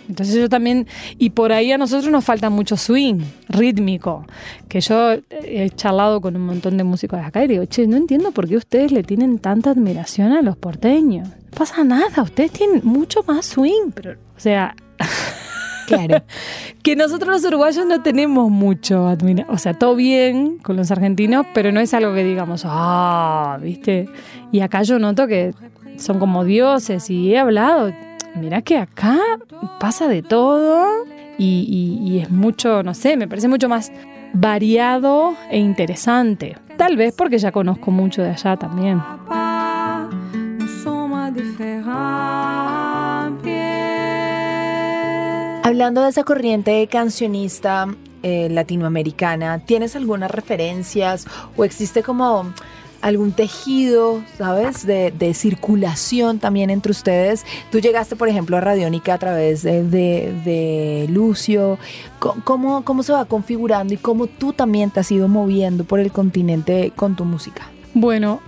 Entonces 0.07 0.35
yo 0.35 0.49
también, 0.49 0.87
y 1.17 1.31
por 1.31 1.51
ahí 1.51 1.71
a 1.71 1.77
nosotros 1.77 2.11
nos 2.11 2.23
falta 2.23 2.49
mucho 2.49 2.77
swing 2.77 3.19
rítmico, 3.49 4.25
que 4.67 4.81
yo 4.81 5.17
he 5.43 5.69
charlado 5.71 6.21
con 6.21 6.35
un 6.35 6.45
montón 6.45 6.77
de 6.77 6.83
músicos 6.83 7.19
de 7.19 7.25
acá 7.25 7.43
y 7.43 7.47
digo, 7.47 7.65
che, 7.65 7.87
no 7.87 7.97
entiendo 7.97 8.31
por 8.31 8.47
qué 8.47 8.57
ustedes 8.57 8.91
le 8.91 9.03
tienen 9.03 9.39
tanta 9.39 9.71
admiración 9.71 10.31
a 10.31 10.41
los 10.41 10.57
porteños 10.57 11.27
pasa 11.57 11.83
nada, 11.83 12.21
ustedes 12.21 12.51
tienen 12.51 12.81
mucho 12.83 13.23
más 13.27 13.45
swing, 13.45 13.91
pero, 13.93 14.13
o 14.13 14.39
sea... 14.39 14.75
Claro. 15.87 16.21
que 16.83 16.97
nosotros 16.97 17.29
los 17.29 17.45
uruguayos 17.45 17.85
no 17.85 18.01
tenemos 18.01 18.51
mucho 18.51 19.07
admiración. 19.07 19.55
O 19.55 19.57
sea, 19.57 19.73
todo 19.73 19.95
bien 19.95 20.57
con 20.57 20.75
los 20.75 20.91
argentinos, 20.91 21.45
pero 21.53 21.71
no 21.71 21.79
es 21.79 21.93
algo 21.93 22.13
que 22.13 22.25
digamos, 22.25 22.63
ah, 22.65 23.57
¿viste? 23.61 24.09
Y 24.51 24.59
acá 24.59 24.83
yo 24.83 24.99
noto 24.99 25.27
que 25.27 25.53
son 25.95 26.19
como 26.19 26.43
dioses 26.43 27.09
y 27.09 27.31
he 27.31 27.39
hablado. 27.39 27.93
Mira 28.35 28.61
que 28.61 28.77
acá 28.77 29.17
pasa 29.79 30.07
de 30.07 30.21
todo 30.21 31.05
y, 31.37 32.19
es 32.21 32.29
mucho, 32.29 32.83
no 32.83 32.93
sé, 32.93 33.17
me 33.17 33.27
parece 33.27 33.47
mucho 33.47 33.69
más 33.69 33.91
variado 34.33 35.35
e 35.49 35.57
interesante. 35.57 36.57
Tal 36.77 36.95
vez 36.95 37.13
porque 37.15 37.37
ya 37.37 37.51
conozco 37.51 37.91
mucho 37.91 38.21
de 38.21 38.29
allá 38.29 38.57
también. 38.57 39.01
Hablando 45.63 46.03
de 46.03 46.09
esa 46.09 46.23
corriente 46.23 46.87
cancionista 46.87 47.87
eh, 48.23 48.47
latinoamericana, 48.49 49.59
¿tienes 49.59 49.95
algunas 49.95 50.31
referencias 50.31 51.27
o 51.55 51.65
existe 51.65 52.03
como 52.03 52.53
algún 53.07 53.31
tejido, 53.31 54.21
¿sabes? 54.37 54.85
De, 54.85 55.33
circulación 55.33 56.39
también 56.39 56.69
entre 56.69 56.91
ustedes. 56.91 57.45
Tú 57.71 57.79
llegaste, 57.79 58.15
por 58.15 58.29
ejemplo, 58.29 58.57
a 58.57 58.61
Radiónica 58.61 59.13
a 59.13 59.17
través 59.17 59.63
de, 59.63 61.07
Lucio. 61.09 61.77
¿Cómo, 62.19 62.83
¿Cómo 62.83 63.03
se 63.03 63.13
va 63.13 63.25
configurando 63.25 63.93
y 63.93 63.97
cómo 63.97 64.27
tú 64.27 64.53
también 64.53 64.89
te 64.89 64.99
has 64.99 65.11
ido 65.11 65.27
moviendo 65.27 65.83
por 65.83 65.99
el 65.99 66.11
continente 66.11 66.91
con 66.95 67.15
tu 67.15 67.25
música? 67.25 67.69
Bueno, 67.93 68.41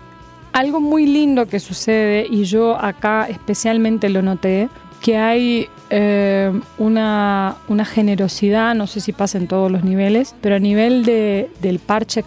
algo 0.52 0.80
muy 0.80 1.06
lindo 1.06 1.48
que 1.48 1.60
sucede, 1.60 2.26
y 2.30 2.44
yo 2.44 2.76
acá 2.80 3.28
especialmente 3.30 4.10
lo 4.10 4.22
noté, 4.22 4.70
que 5.02 5.18
hay 5.18 5.70
eh, 5.90 6.52
una, 6.78 7.56
generosidad, 7.86 8.76
no 8.76 8.88
sé 8.88 9.00
si 9.00 9.14
pasa 9.14 9.38
en 9.38 9.48
todos 9.48 9.72
los 9.72 9.84
niveles, 9.84 10.36
pero 10.42 10.56
a 10.56 10.60
nivel 10.60 11.06
de, 11.06 11.50
del 11.62 11.80
parche 11.80 12.24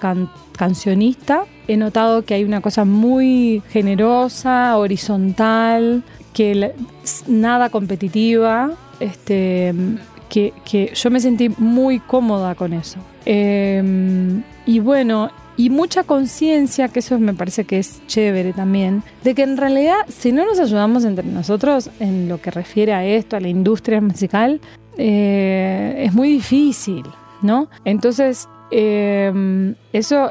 cancionista 0.57 1.45
he 1.69 1.77
notado 1.77 2.25
que 2.25 2.35
hay 2.35 2.45
una 2.45 2.61
cosa 2.61 2.85
muy 2.85 3.63
generosa, 3.71 4.77
horizontal, 4.77 6.03
que 6.33 6.73
nada 7.27 7.71
competitiva, 7.71 8.73
este, 9.01 9.75
que, 10.29 10.93
yo 10.95 11.11
me 11.11 11.21
sentí 11.21 11.51
muy 11.59 12.01
cómoda 12.01 12.55
con 12.55 12.73
eso. 12.73 12.99
Em, 13.25 14.43
y 14.67 14.81
bueno, 14.81 15.31
y 15.57 15.71
mucha 15.71 16.05
conciencia, 16.05 16.89
que 16.89 17.01
eso 17.01 17.19
me 17.19 17.35
parece 17.35 17.65
que 17.65 17.79
es 17.79 18.05
chévere 18.07 18.53
también, 18.53 19.03
de 19.23 19.35
que 19.35 19.43
en 19.43 19.57
realidad 19.57 19.99
si 20.09 20.33
no 20.33 20.47
nos 20.47 20.59
ayudamos 20.59 21.05
entre 21.05 21.27
nosotros 21.27 21.91
en 22.01 22.29
lo 22.29 22.41
que 22.41 22.51
refiere 22.51 22.95
a 22.95 23.05
esto, 23.05 23.37
a 23.37 23.41
la 23.41 23.49
industria 23.49 24.01
musical, 24.01 24.61
eh, 24.97 26.05
es 26.07 26.15
muy 26.15 26.31
difícil, 26.31 27.05
¿no? 27.43 27.69
Entonces, 27.85 28.49
em, 28.71 29.75
eso 29.93 30.31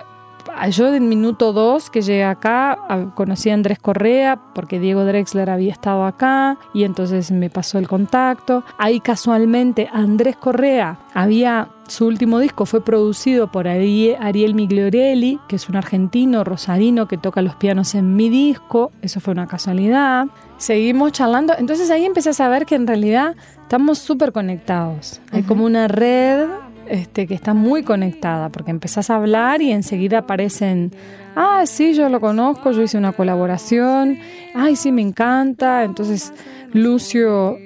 yo 0.69 0.93
en 0.93 1.09
minuto 1.09 1.53
dos 1.53 1.89
que 1.89 2.01
llegué 2.01 2.23
acá 2.23 3.11
conocí 3.15 3.49
a 3.49 3.53
Andrés 3.53 3.79
Correa 3.79 4.39
porque 4.53 4.79
Diego 4.79 5.03
Drexler 5.03 5.49
había 5.49 5.71
estado 5.71 6.05
acá 6.05 6.57
y 6.73 6.83
entonces 6.83 7.31
me 7.31 7.49
pasó 7.49 7.77
el 7.77 7.87
contacto. 7.87 8.63
Ahí 8.77 8.99
casualmente 8.99 9.89
Andrés 9.91 10.35
Correa 10.35 10.99
había 11.13 11.69
su 11.91 12.07
último 12.07 12.39
disco 12.39 12.65
fue 12.65 12.81
producido 12.85 13.51
por 13.51 13.67
Ariel 13.67 14.55
Migliorelli, 14.55 15.41
que 15.49 15.57
es 15.57 15.67
un 15.67 15.75
argentino 15.75 16.45
rosarino 16.45 17.05
que 17.05 17.17
toca 17.17 17.41
los 17.41 17.55
pianos 17.55 17.95
en 17.95 18.15
mi 18.15 18.29
disco. 18.29 18.93
Eso 19.01 19.19
fue 19.19 19.33
una 19.33 19.45
casualidad. 19.45 20.27
Seguimos 20.57 21.11
charlando. 21.11 21.53
Entonces 21.57 21.91
ahí 21.91 22.05
empecé 22.05 22.29
a 22.29 22.33
saber 22.33 22.65
que 22.65 22.75
en 22.75 22.87
realidad 22.87 23.35
estamos 23.63 23.99
súper 23.99 24.31
conectados. 24.31 25.19
Hay 25.33 25.43
como 25.43 25.65
una 25.65 25.89
red 25.89 26.47
este, 26.91 27.25
que 27.25 27.33
está 27.33 27.53
muy 27.53 27.83
conectada, 27.83 28.49
porque 28.49 28.69
empezás 28.69 29.09
a 29.09 29.15
hablar 29.15 29.61
y 29.61 29.71
enseguida 29.71 30.19
aparecen, 30.19 30.91
ah, 31.37 31.63
sí, 31.65 31.93
yo 31.93 32.09
lo 32.09 32.19
conozco, 32.19 32.71
yo 32.71 32.81
hice 32.81 32.97
una 32.97 33.13
colaboración, 33.13 34.19
ay, 34.53 34.75
sí, 34.75 34.91
me 34.91 35.01
encanta. 35.01 35.85
Entonces, 35.85 36.33
Lucio 36.73 37.57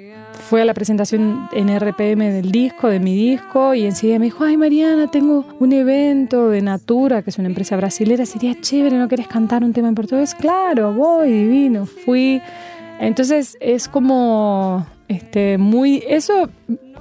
fue 0.48 0.62
a 0.62 0.66
la 0.66 0.76
presentación 0.76 1.50
en 1.54 1.76
RPM 1.76 2.32
del 2.32 2.52
disco, 2.52 2.88
de 2.88 3.00
mi 3.00 3.16
disco, 3.16 3.74
y 3.74 3.88
enseguida 3.88 4.20
me 4.20 4.26
dijo, 4.26 4.44
ay 4.44 4.58
Mariana, 4.58 5.08
tengo 5.08 5.44
un 5.60 5.74
evento 5.74 6.50
de 6.50 6.62
Natura, 6.62 7.24
que 7.24 7.32
es 7.32 7.40
una 7.40 7.48
empresa 7.48 7.76
brasilera, 7.78 8.28
sería 8.28 8.62
chévere, 8.62 8.96
¿no 8.98 9.08
querés 9.08 9.28
cantar 9.28 9.64
un 9.64 9.74
tema 9.74 9.88
en 9.88 9.96
portugués? 9.96 10.36
Claro, 10.36 10.94
voy, 10.94 11.32
divino, 11.32 11.88
fui. 11.88 12.44
Entonces 13.00 13.58
es 13.60 13.88
como 13.88 14.86
este, 15.08 15.58
muy, 15.58 16.04
eso 16.08 16.48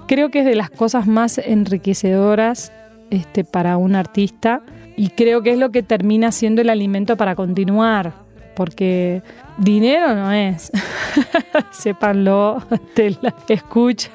creo 0.07 0.31
que 0.31 0.41
es 0.41 0.45
de 0.45 0.55
las 0.55 0.71
cosas 0.71 1.07
más 1.07 1.39
enriquecedoras 1.39 2.73
este, 3.11 3.45
para 3.45 3.77
un 3.77 3.95
artista 3.95 4.63
y 4.97 5.11
creo 5.11 5.43
que 5.43 5.53
es 5.53 5.59
lo 5.59 5.71
que 5.71 5.83
termina 5.83 6.33
siendo 6.33 6.63
el 6.63 6.71
alimento 6.71 7.17
para 7.17 7.35
continuar, 7.35 8.24
porque 8.55 9.23
dinero 9.59 10.15
no 10.15 10.33
es. 10.33 10.71
Sépanlo, 11.73 12.63
te 12.95 13.17
la 13.21 13.35
escucha. 13.49 14.11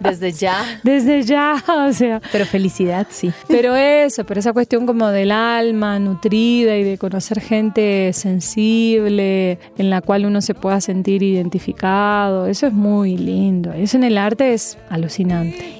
Desde 0.00 0.32
ya. 0.32 0.80
Desde 0.82 1.22
ya, 1.22 1.62
o 1.68 1.92
sea. 1.92 2.20
Pero 2.32 2.44
felicidad, 2.44 3.06
sí. 3.10 3.32
Pero 3.48 3.74
eso, 3.76 4.24
pero 4.24 4.40
esa 4.40 4.52
cuestión 4.52 4.86
como 4.86 5.08
del 5.08 5.32
alma 5.32 5.98
nutrida 5.98 6.76
y 6.76 6.84
de 6.84 6.98
conocer 6.98 7.40
gente 7.40 8.12
sensible, 8.12 9.58
en 9.76 9.90
la 9.90 10.00
cual 10.00 10.26
uno 10.26 10.40
se 10.40 10.54
pueda 10.54 10.80
sentir 10.80 11.22
identificado, 11.22 12.46
eso 12.46 12.66
es 12.66 12.72
muy 12.72 13.16
lindo. 13.16 13.72
Eso 13.72 13.96
en 13.96 14.04
el 14.04 14.18
arte 14.18 14.54
es 14.54 14.78
alucinante. 14.90 15.78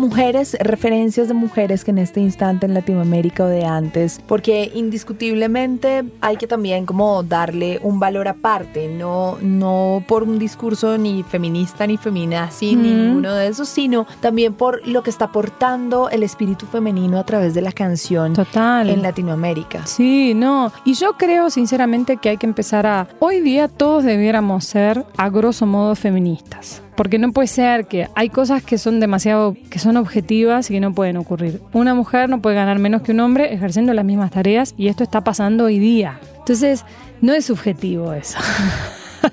Mujeres, 0.00 0.56
referencias 0.60 1.28
de 1.28 1.34
mujeres 1.34 1.84
que 1.84 1.90
en 1.90 1.98
este 1.98 2.20
instante 2.20 2.66
en 2.66 2.74
Latinoamérica 2.74 3.44
o 3.44 3.46
de 3.46 3.64
antes, 3.64 4.20
porque 4.26 4.72
indiscutiblemente 4.74 6.04
hay 6.20 6.36
que 6.36 6.46
también 6.46 6.86
como 6.86 7.22
darle 7.22 7.78
un 7.82 8.00
valor 8.00 8.26
aparte, 8.26 8.88
no, 8.88 9.36
no 9.42 10.02
por 10.08 10.22
un 10.22 10.38
discurso 10.38 10.98
ni 10.98 11.22
feminista 11.22 11.86
ni 11.86 11.96
feminazi, 11.96 12.74
ni 12.74 12.90
ninguno 12.90 13.34
de 13.34 13.48
esos, 13.48 13.68
sino 13.68 14.06
también 14.20 14.54
por 14.54 14.86
lo 14.86 15.02
que 15.02 15.10
está 15.10 15.26
aportando 15.26 16.08
el 16.08 16.22
espíritu 16.22 16.66
femenino 16.66 17.18
a 17.18 17.24
través 17.24 17.54
de 17.54 17.60
la 17.60 17.72
canción 17.72 18.32
Total. 18.32 18.88
en 18.88 19.02
Latinoamérica. 19.02 19.86
Sí, 19.86 20.32
no, 20.34 20.72
y 20.84 20.94
yo 20.94 21.12
creo 21.18 21.50
sinceramente 21.50 22.16
que 22.16 22.30
hay 22.30 22.36
que 22.38 22.46
empezar 22.46 22.86
a, 22.86 23.06
hoy 23.18 23.40
día 23.40 23.68
todos 23.68 24.04
debiéramos 24.04 24.64
ser 24.64 25.04
a 25.16 25.28
grosso 25.28 25.66
modo 25.66 25.94
feministas 25.94 26.82
porque 27.00 27.18
no 27.18 27.32
puede 27.32 27.48
ser 27.48 27.86
que 27.86 28.08
hay 28.14 28.28
cosas 28.28 28.62
que 28.62 28.76
son 28.76 29.00
demasiado, 29.00 29.56
que 29.70 29.78
son 29.78 29.96
objetivas 29.96 30.70
y 30.70 30.74
que 30.74 30.80
no 30.80 30.92
pueden 30.92 31.16
ocurrir. 31.16 31.62
Una 31.72 31.94
mujer 31.94 32.28
no 32.28 32.42
puede 32.42 32.56
ganar 32.56 32.78
menos 32.78 33.00
que 33.00 33.12
un 33.12 33.20
hombre 33.20 33.54
ejerciendo 33.54 33.94
las 33.94 34.04
mismas 34.04 34.32
tareas 34.32 34.74
y 34.76 34.88
esto 34.88 35.02
está 35.02 35.24
pasando 35.24 35.64
hoy 35.64 35.78
día. 35.78 36.20
Entonces, 36.40 36.84
no 37.22 37.32
es 37.32 37.46
subjetivo 37.46 38.12
eso. 38.12 38.38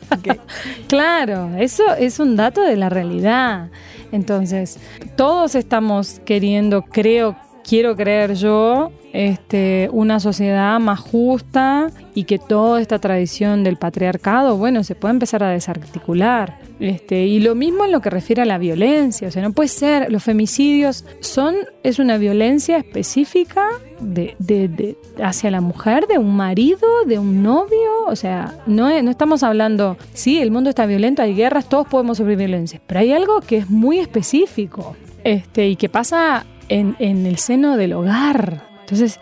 claro, 0.88 1.58
eso 1.58 1.84
es 2.00 2.22
un 2.22 2.38
dato 2.38 2.62
de 2.62 2.78
la 2.78 2.88
realidad. 2.88 3.70
Entonces, 4.14 4.80
todos 5.18 5.54
estamos 5.54 6.22
queriendo, 6.24 6.84
creo, 6.84 7.36
quiero 7.68 7.98
creer 7.98 8.36
yo, 8.36 8.94
este, 9.18 9.90
una 9.92 10.20
sociedad 10.20 10.80
más 10.80 11.00
justa 11.00 11.90
y 12.14 12.26
que 12.26 12.38
toda 12.38 12.80
esta 12.80 13.00
tradición 13.00 13.64
del 13.64 13.76
patriarcado, 13.76 14.58
bueno, 14.58 14.84
se 14.84 14.94
puede 14.94 15.16
empezar 15.16 15.42
a 15.42 15.50
desarticular. 15.50 16.60
Este, 16.80 17.26
y 17.26 17.40
lo 17.40 17.56
mismo 17.56 17.84
en 17.86 17.92
lo 17.92 18.00
que 18.00 18.12
refiere 18.12 18.44
a 18.44 18.46
la 18.46 18.60
violencia, 18.60 19.28
o 19.28 19.32
sea, 19.32 19.42
no 19.42 19.54
puede 19.54 19.70
ser, 19.70 20.12
los 20.12 20.22
femicidios 20.22 21.04
son, 21.20 21.56
es 21.82 21.98
una 21.98 22.20
violencia 22.20 22.78
específica 22.78 23.68
de, 24.00 24.36
de, 24.38 24.96
hacia 25.24 25.50
la 25.50 25.62
mujer, 25.62 26.06
de 26.06 26.20
un 26.20 26.36
marido, 26.36 26.88
de 27.08 27.18
un 27.18 27.42
novio, 27.42 28.06
o 28.06 28.16
sea, 28.16 28.54
no, 28.68 29.02
no 29.02 29.10
estamos 29.10 29.42
hablando, 29.42 29.98
sí, 30.14 30.40
el 30.40 30.52
mundo 30.52 30.70
está 30.70 30.86
violento, 30.86 31.24
hay 31.24 31.34
guerras, 31.34 31.68
todos 31.68 31.88
podemos 31.88 32.18
sufrir 32.18 32.38
violencia, 32.38 32.80
pero 32.86 33.00
hay 33.00 33.12
algo 33.14 33.42
que 33.42 33.58
es 33.58 33.68
muy 33.72 33.98
específico 33.98 34.96
este, 35.24 35.70
y 35.70 35.76
que 35.76 35.90
pasa 35.90 36.46
en, 36.70 36.96
en 37.00 37.26
el 37.26 37.40
seno 37.40 37.78
del 37.78 37.94
hogar. 37.94 38.77
Entonces, 38.88 39.20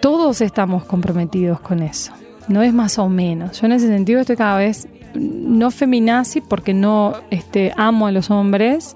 todos 0.00 0.40
estamos 0.40 0.84
comprometidos 0.84 1.58
con 1.58 1.82
eso. 1.82 2.12
No 2.46 2.62
es 2.62 2.72
más 2.72 3.00
o 3.00 3.08
menos. 3.08 3.60
Yo 3.60 3.66
en 3.66 3.72
ese 3.72 3.88
sentido 3.88 4.20
estoy 4.20 4.36
cada 4.36 4.58
vez 4.58 4.86
no 5.14 5.72
feminazi 5.72 6.40
porque 6.40 6.72
no 6.72 7.14
este, 7.30 7.72
amo 7.76 8.06
a 8.06 8.12
los 8.12 8.30
hombres 8.30 8.94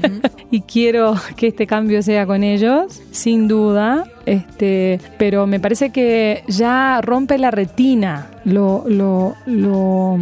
y 0.50 0.62
quiero 0.62 1.14
que 1.36 1.48
este 1.48 1.68
cambio 1.68 2.02
sea 2.02 2.26
con 2.26 2.42
ellos, 2.42 3.00
sin 3.12 3.46
duda. 3.46 4.04
Este, 4.26 5.00
pero 5.18 5.46
me 5.46 5.60
parece 5.60 5.90
que 5.90 6.42
ya 6.48 7.00
rompe 7.00 7.38
la 7.38 7.52
retina 7.52 8.26
lo, 8.44 8.84
lo, 8.88 9.36
lo, 9.46 10.18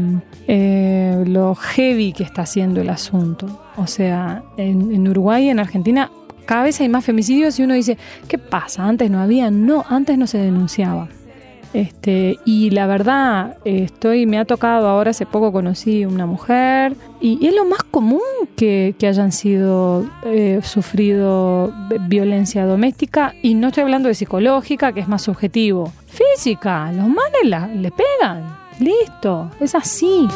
eh, 0.46 1.24
lo 1.26 1.54
heavy 1.54 2.12
que 2.12 2.24
está 2.24 2.42
haciendo 2.42 2.82
el 2.82 2.90
asunto. 2.90 3.62
O 3.76 3.86
sea, 3.86 4.42
en, 4.58 4.92
en 4.92 5.08
Uruguay 5.08 5.46
y 5.46 5.48
en 5.48 5.60
Argentina 5.60 6.10
cada 6.46 6.62
vez 6.62 6.80
hay 6.80 6.88
más 6.88 7.04
femicidios 7.04 7.58
y 7.58 7.62
uno 7.64 7.74
dice, 7.74 7.98
¿qué 8.28 8.38
pasa? 8.38 8.84
Antes 8.84 9.10
no 9.10 9.20
había, 9.20 9.50
no, 9.50 9.84
antes 9.88 10.16
no 10.16 10.26
se 10.26 10.38
denunciaba. 10.38 11.08
Este, 11.72 12.38
y 12.46 12.70
la 12.70 12.86
verdad, 12.86 13.58
estoy, 13.66 14.24
me 14.24 14.38
ha 14.38 14.46
tocado 14.46 14.88
ahora, 14.88 15.10
hace 15.10 15.26
poco 15.26 15.52
conocí 15.52 16.06
una 16.06 16.24
mujer, 16.24 16.94
y, 17.20 17.36
y 17.44 17.48
es 17.48 17.54
lo 17.54 17.66
más 17.66 17.82
común 17.82 18.20
que, 18.56 18.94
que 18.98 19.06
hayan 19.08 19.30
sido 19.30 20.06
eh, 20.24 20.60
sufrido 20.62 21.74
violencia 22.08 22.64
doméstica, 22.64 23.34
y 23.42 23.54
no 23.54 23.68
estoy 23.68 23.82
hablando 23.82 24.08
de 24.08 24.14
psicológica, 24.14 24.92
que 24.92 25.00
es 25.00 25.08
más 25.08 25.20
subjetivo. 25.22 25.92
Física, 26.06 26.90
los 26.92 27.08
manes 27.08 27.44
la- 27.44 27.66
le 27.68 27.90
pegan. 27.90 28.56
Listo, 28.78 29.50
es 29.60 29.74
así. 29.74 30.26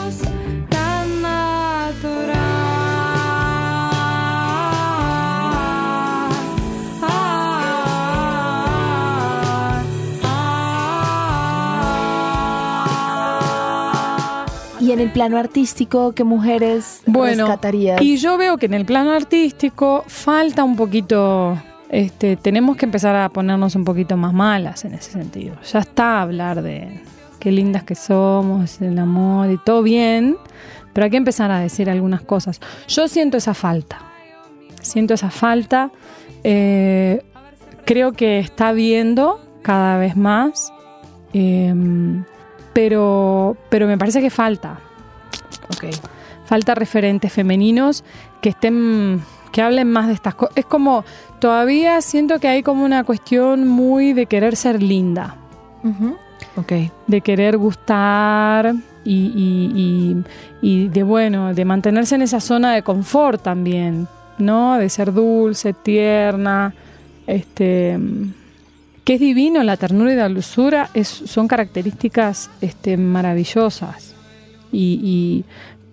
Y 14.91 14.93
en 14.93 14.99
el 14.99 15.13
plano 15.13 15.39
artístico, 15.39 16.11
¿qué 16.17 16.25
mujeres 16.25 17.03
Bueno, 17.07 17.45
rescatarías? 17.45 18.03
y 18.03 18.17
yo 18.17 18.37
veo 18.37 18.57
que 18.57 18.67
en 18.67 18.75
el 18.75 18.85
plano 18.85 19.13
artístico 19.13 20.03
falta 20.09 20.65
un 20.65 20.75
poquito, 20.75 21.57
este, 21.89 22.35
tenemos 22.35 22.77
que 22.77 22.87
empezar 22.87 23.15
a 23.15 23.29
ponernos 23.29 23.77
un 23.77 23.85
poquito 23.85 24.17
más 24.17 24.33
malas 24.33 24.85
en 24.85 24.95
ese 24.95 25.13
sentido. 25.13 25.55
Ya 25.73 25.79
está 25.79 26.21
hablar 26.23 26.63
de 26.63 27.03
qué 27.39 27.53
lindas 27.53 27.85
que 27.85 27.95
somos, 27.95 28.81
el 28.81 28.99
amor 28.99 29.53
y 29.53 29.59
todo 29.59 29.85
bien, 29.85 30.37
pero 30.93 31.05
hay 31.05 31.11
que 31.13 31.19
empezar 31.19 31.53
a 31.53 31.61
decir 31.61 31.89
algunas 31.89 32.23
cosas. 32.23 32.59
Yo 32.89 33.07
siento 33.07 33.37
esa 33.37 33.55
falta, 33.55 34.01
siento 34.81 35.15
esa 35.15 35.31
falta, 35.31 35.93
eh, 36.43 37.23
creo 37.85 38.11
que 38.11 38.41
está 38.41 38.73
viendo 38.73 39.41
cada 39.63 39.99
vez 39.99 40.17
más, 40.17 40.73
em, 41.33 42.25
pero, 42.73 43.57
pero 43.69 43.87
me 43.87 43.99
parece 43.99 44.21
que 44.21 44.31
falta. 44.31 44.79
Ok. 45.75 45.87
Falta 46.45 46.75
referentes 46.75 47.33
femeninos 47.33 48.03
que 48.41 48.49
estén, 48.51 49.23
que 49.53 49.63
hablen 49.63 49.91
más 49.91 50.09
de 50.09 50.15
estas 50.15 50.35
cosas. 50.35 50.57
Es 50.57 50.65
como, 50.67 51.05
todavía 51.39 52.01
siento 52.01 52.39
que 52.41 52.49
hay 52.49 52.63
como 52.63 52.85
una 52.85 53.05
cuestión 53.05 53.69
muy 53.69 54.13
de 54.13 54.27
querer 54.27 54.57
ser 54.57 54.83
linda, 54.83 55.37
Ujú. 55.85 56.17
Ok. 56.57 56.73
de 57.07 57.21
querer 57.21 57.57
gustar 57.57 58.75
y, 59.05 59.15
y- 59.35 59.73
y- 59.77 60.25
y 60.85 60.89
de, 60.89 61.03
bueno, 61.05 61.55
de 61.55 61.65
mantenerse 61.65 62.17
en 62.17 62.23
esa 62.23 62.41
zona 62.41 62.75
de 62.75 62.83
confort 62.83 63.43
también, 63.43 64.09
¿no? 64.39 64.77
De 64.77 64.89
ser 64.89 65.13
dulce, 65.13 65.73
tierna, 65.73 66.75
este 67.27 67.97
que 69.05 69.15
es 69.15 69.21
divino, 69.21 69.63
la 69.63 69.77
ternura 69.77 70.13
y 70.13 70.17
la 70.17 70.29
dulzura 70.29 70.91
son 71.05 71.49
características 71.49 72.51
este, 72.61 72.97
maravillosas. 72.97 74.15
Y, 74.73 75.01
y- 75.03 75.45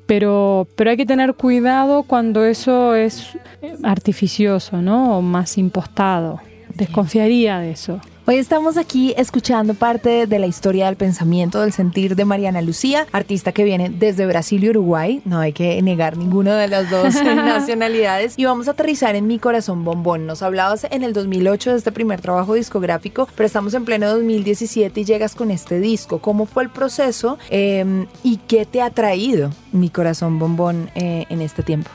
pero, 0.05 0.67
pero 0.77 0.89
hay 0.91 0.95
que 0.97 1.05
tener 1.05 1.33
cuidado 1.33 2.03
cuando 2.03 2.45
eso 2.45 2.95
es 2.95 3.35
eh, 3.61 3.75
artificioso, 3.83 4.81
¿no? 4.81 5.17
O 5.17 5.21
más 5.21 5.57
impostado. 5.57 6.39
Desconfiaría 6.75 7.59
de 7.59 7.71
eso. 7.71 7.99
Hoy 8.29 8.39
estamos 8.39 8.75
aquí 8.75 9.13
escuchando 9.15 9.73
parte 9.73 10.27
de 10.27 10.37
la 10.37 10.47
historia 10.47 10.87
del 10.87 10.97
pensamiento, 10.97 11.61
del 11.61 11.71
sentir 11.71 12.17
de 12.17 12.25
Mariana 12.25 12.61
Lucía, 12.61 13.07
artista 13.13 13.53
que 13.53 13.63
viene 13.63 13.89
desde 13.89 14.25
Brasil 14.25 14.61
y 14.65 14.69
Uruguay. 14.69 15.21
No 15.23 15.39
hay 15.39 15.53
que 15.53 15.81
negar 15.81 16.17
ninguna 16.17 16.57
de 16.57 16.67
las 16.67 16.89
dos 16.89 17.15
nacionalidades. 17.23 18.33
Y 18.35 18.43
vamos 18.43 18.67
a 18.67 18.71
aterrizar 18.71 19.15
en 19.15 19.27
Mi 19.27 19.39
Corazón 19.39 19.85
Bombón. 19.85 20.25
Nos 20.25 20.41
hablabas 20.41 20.85
en 20.91 21.03
el 21.03 21.13
2008 21.13 21.71
de 21.71 21.77
este 21.77 21.93
primer 21.93 22.19
trabajo 22.19 22.55
discográfico, 22.55 23.29
pero 23.33 23.47
estamos 23.47 23.73
en 23.75 23.85
pleno 23.85 24.09
2017 24.09 24.99
y 24.99 25.05
llegas 25.05 25.33
con 25.33 25.49
este 25.49 25.79
disco. 25.79 26.19
¿Cómo 26.19 26.47
fue 26.47 26.63
el 26.63 26.69
proceso 26.69 27.37
eh, 27.49 28.05
y 28.23 28.41
qué 28.45 28.65
te 28.65 28.81
ha 28.81 28.89
traído 28.89 29.51
Mi 29.71 29.89
Corazón 29.89 30.37
Bombón 30.37 30.91
eh, 30.95 31.27
en 31.29 31.39
este 31.39 31.63
tiempo? 31.63 31.89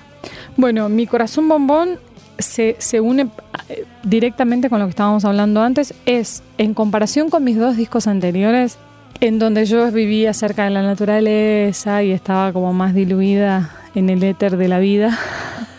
Bueno, 0.56 0.88
mi 0.88 1.06
corazón 1.06 1.48
bombón 1.48 1.98
se, 2.42 2.76
se 2.78 3.00
une 3.00 3.28
eh, 3.68 3.84
directamente 4.02 4.68
con 4.68 4.78
lo 4.78 4.86
que 4.86 4.90
estábamos 4.90 5.24
hablando 5.24 5.62
antes. 5.62 5.94
Es, 6.06 6.42
en 6.58 6.74
comparación 6.74 7.30
con 7.30 7.44
mis 7.44 7.56
dos 7.56 7.76
discos 7.76 8.06
anteriores, 8.06 8.78
en 9.20 9.38
donde 9.38 9.64
yo 9.66 9.90
vivía 9.90 10.34
cerca 10.34 10.64
de 10.64 10.70
la 10.70 10.82
naturaleza 10.82 12.02
y 12.02 12.10
estaba 12.10 12.52
como 12.52 12.72
más 12.72 12.94
diluida 12.94 13.70
en 13.94 14.10
el 14.10 14.22
éter 14.22 14.56
de 14.56 14.68
la 14.68 14.78
vida. 14.78 15.18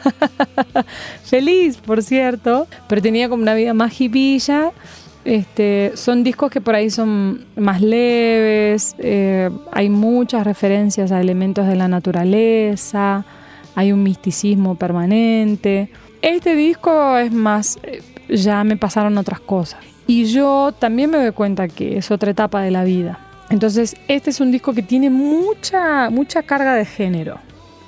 Feliz, 1.23 1.77
por 1.77 2.03
cierto, 2.03 2.67
pero 2.87 3.01
tenía 3.01 3.29
como 3.29 3.43
una 3.43 3.53
vida 3.53 3.73
más 3.73 3.99
hipilla. 3.99 4.71
Este, 5.25 5.93
son 5.95 6.23
discos 6.23 6.51
que 6.51 6.59
por 6.59 6.75
ahí 6.75 6.89
son 6.89 7.45
más 7.55 7.81
leves, 7.81 8.93
eh, 8.99 9.49
hay 9.71 9.89
muchas 9.89 10.45
referencias 10.45 11.13
a 11.13 11.21
elementos 11.21 11.65
de 11.65 11.77
la 11.77 11.87
naturaleza, 11.87 13.25
hay 13.73 13.93
un 13.93 14.03
misticismo 14.03 14.75
permanente. 14.75 15.89
Este 16.23 16.55
disco 16.55 17.17
es 17.17 17.33
más, 17.33 17.77
eh, 17.83 18.01
ya 18.29 18.63
me 18.63 18.77
pasaron 18.77 19.17
otras 19.17 19.41
cosas. 19.41 19.81
Y 20.07 20.23
yo 20.23 20.71
también 20.71 21.09
me 21.09 21.17
doy 21.17 21.33
cuenta 21.33 21.67
que 21.67 21.97
es 21.97 22.11
otra 22.11 22.31
etapa 22.31 22.61
de 22.61 22.71
la 22.71 22.85
vida. 22.85 23.19
Entonces, 23.49 23.97
este 24.07 24.29
es 24.29 24.39
un 24.39 24.49
disco 24.49 24.73
que 24.73 24.81
tiene 24.81 25.09
mucha, 25.09 26.09
mucha 26.09 26.41
carga 26.43 26.75
de 26.75 26.85
género. 26.85 27.39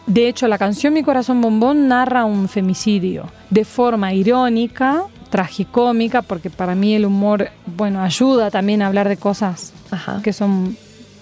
De 0.06 0.28
hecho, 0.28 0.50
la 0.50 0.58
canción 0.58 0.94
Mi 0.94 1.02
Corazón 1.02 1.40
Bombón 1.40 1.88
narra 1.88 2.26
un 2.26 2.50
femicidio 2.50 3.32
de 3.52 3.64
forma 3.64 4.14
irónica, 4.14 5.06
tragicómica, 5.30 6.22
porque 6.22 6.50
para 6.50 6.76
mí 6.76 6.94
el 6.94 7.06
humor, 7.06 7.52
bueno, 7.66 8.02
ayuda 8.02 8.52
también 8.52 8.82
a 8.82 8.88
hablar 8.88 9.08
de 9.08 9.16
cosas 9.16 9.72
Ajá. 9.92 10.20
que 10.22 10.34
son 10.34 10.76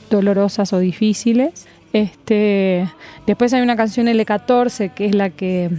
dolorosas 0.09 0.73
o 0.73 0.79
difíciles. 0.79 1.67
Este, 1.93 2.89
después 3.27 3.53
hay 3.53 3.61
una 3.61 3.75
canción 3.75 4.07
L14 4.07 4.91
que 4.95 5.05
es 5.05 5.13
la 5.13 5.29
que 5.29 5.69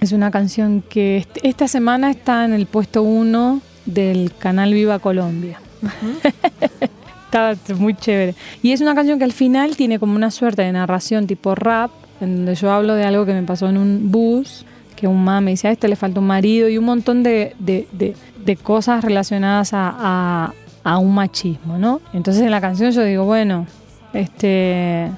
es 0.00 0.12
una 0.12 0.30
canción 0.30 0.82
que 0.88 1.18
est- 1.18 1.38
esta 1.42 1.68
semana 1.68 2.10
está 2.10 2.44
en 2.44 2.52
el 2.52 2.66
puesto 2.66 3.02
1 3.02 3.60
del 3.86 4.32
canal 4.38 4.72
Viva 4.72 4.98
Colombia. 4.98 5.60
está 7.26 7.54
muy 7.76 7.94
chévere. 7.94 8.34
Y 8.62 8.72
es 8.72 8.80
una 8.80 8.94
canción 8.94 9.18
que 9.18 9.24
al 9.24 9.32
final 9.32 9.76
tiene 9.76 9.98
como 9.98 10.14
una 10.16 10.30
suerte 10.30 10.62
de 10.62 10.72
narración 10.72 11.26
tipo 11.26 11.54
rap, 11.54 11.90
en 12.20 12.36
donde 12.36 12.54
yo 12.54 12.70
hablo 12.72 12.94
de 12.94 13.04
algo 13.04 13.24
que 13.26 13.32
me 13.34 13.42
pasó 13.42 13.68
en 13.68 13.76
un 13.78 14.10
bus, 14.10 14.64
que 14.96 15.06
un 15.06 15.16
mamá 15.18 15.40
me 15.40 15.52
dice, 15.52 15.68
a 15.68 15.70
este 15.70 15.88
le 15.88 15.96
falta 15.96 16.20
un 16.20 16.26
marido, 16.26 16.68
y 16.68 16.76
un 16.78 16.84
montón 16.84 17.22
de, 17.22 17.54
de- 17.58 17.86
de- 17.92 18.14
de 18.44 18.56
cosas 18.56 19.02
relacionadas 19.04 19.72
a, 19.72 19.94
a- 19.98 20.54
a 20.82 20.98
un 20.98 21.14
machismo, 21.14 21.78
¿no? 21.78 22.00
Entonces 22.12 22.42
en 22.42 22.50
la 22.50 22.60
canción 22.60 22.90
yo 22.90 23.02
digo, 23.04 23.24
bueno, 23.24 23.66
este, 24.12 25.08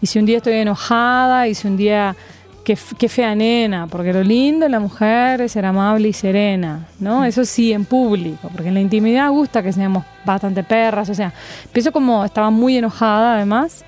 y 0.00 0.06
si 0.06 0.18
un 0.18 0.26
día 0.26 0.38
estoy 0.38 0.54
enojada, 0.54 1.48
y 1.48 1.54
si 1.54 1.68
un 1.68 1.76
día, 1.76 2.16
qué, 2.64 2.76
fea 3.08 3.34
nena, 3.34 3.86
porque 3.88 4.12
lo 4.12 4.22
lindo 4.22 4.64
de 4.64 4.70
la 4.70 4.80
mujer 4.80 5.40
es 5.40 5.52
ser 5.52 5.64
amable 5.66 6.08
y 6.08 6.12
serena, 6.12 6.86
¿no? 7.00 7.24
Eso 7.24 7.44
sí, 7.44 7.72
en 7.72 7.84
público, 7.84 8.48
porque 8.52 8.68
en 8.68 8.74
la 8.74 8.80
intimidad 8.80 9.30
gusta 9.30 9.62
que 9.62 9.72
seamos 9.72 10.04
bastante 10.24 10.62
perras, 10.62 11.08
o 11.10 11.14
sea, 11.14 11.32
pienso 11.72 11.90
como 11.92 12.24
estaba 12.24 12.50
muy 12.50 12.76
enojada 12.76 13.34
además. 13.36 13.84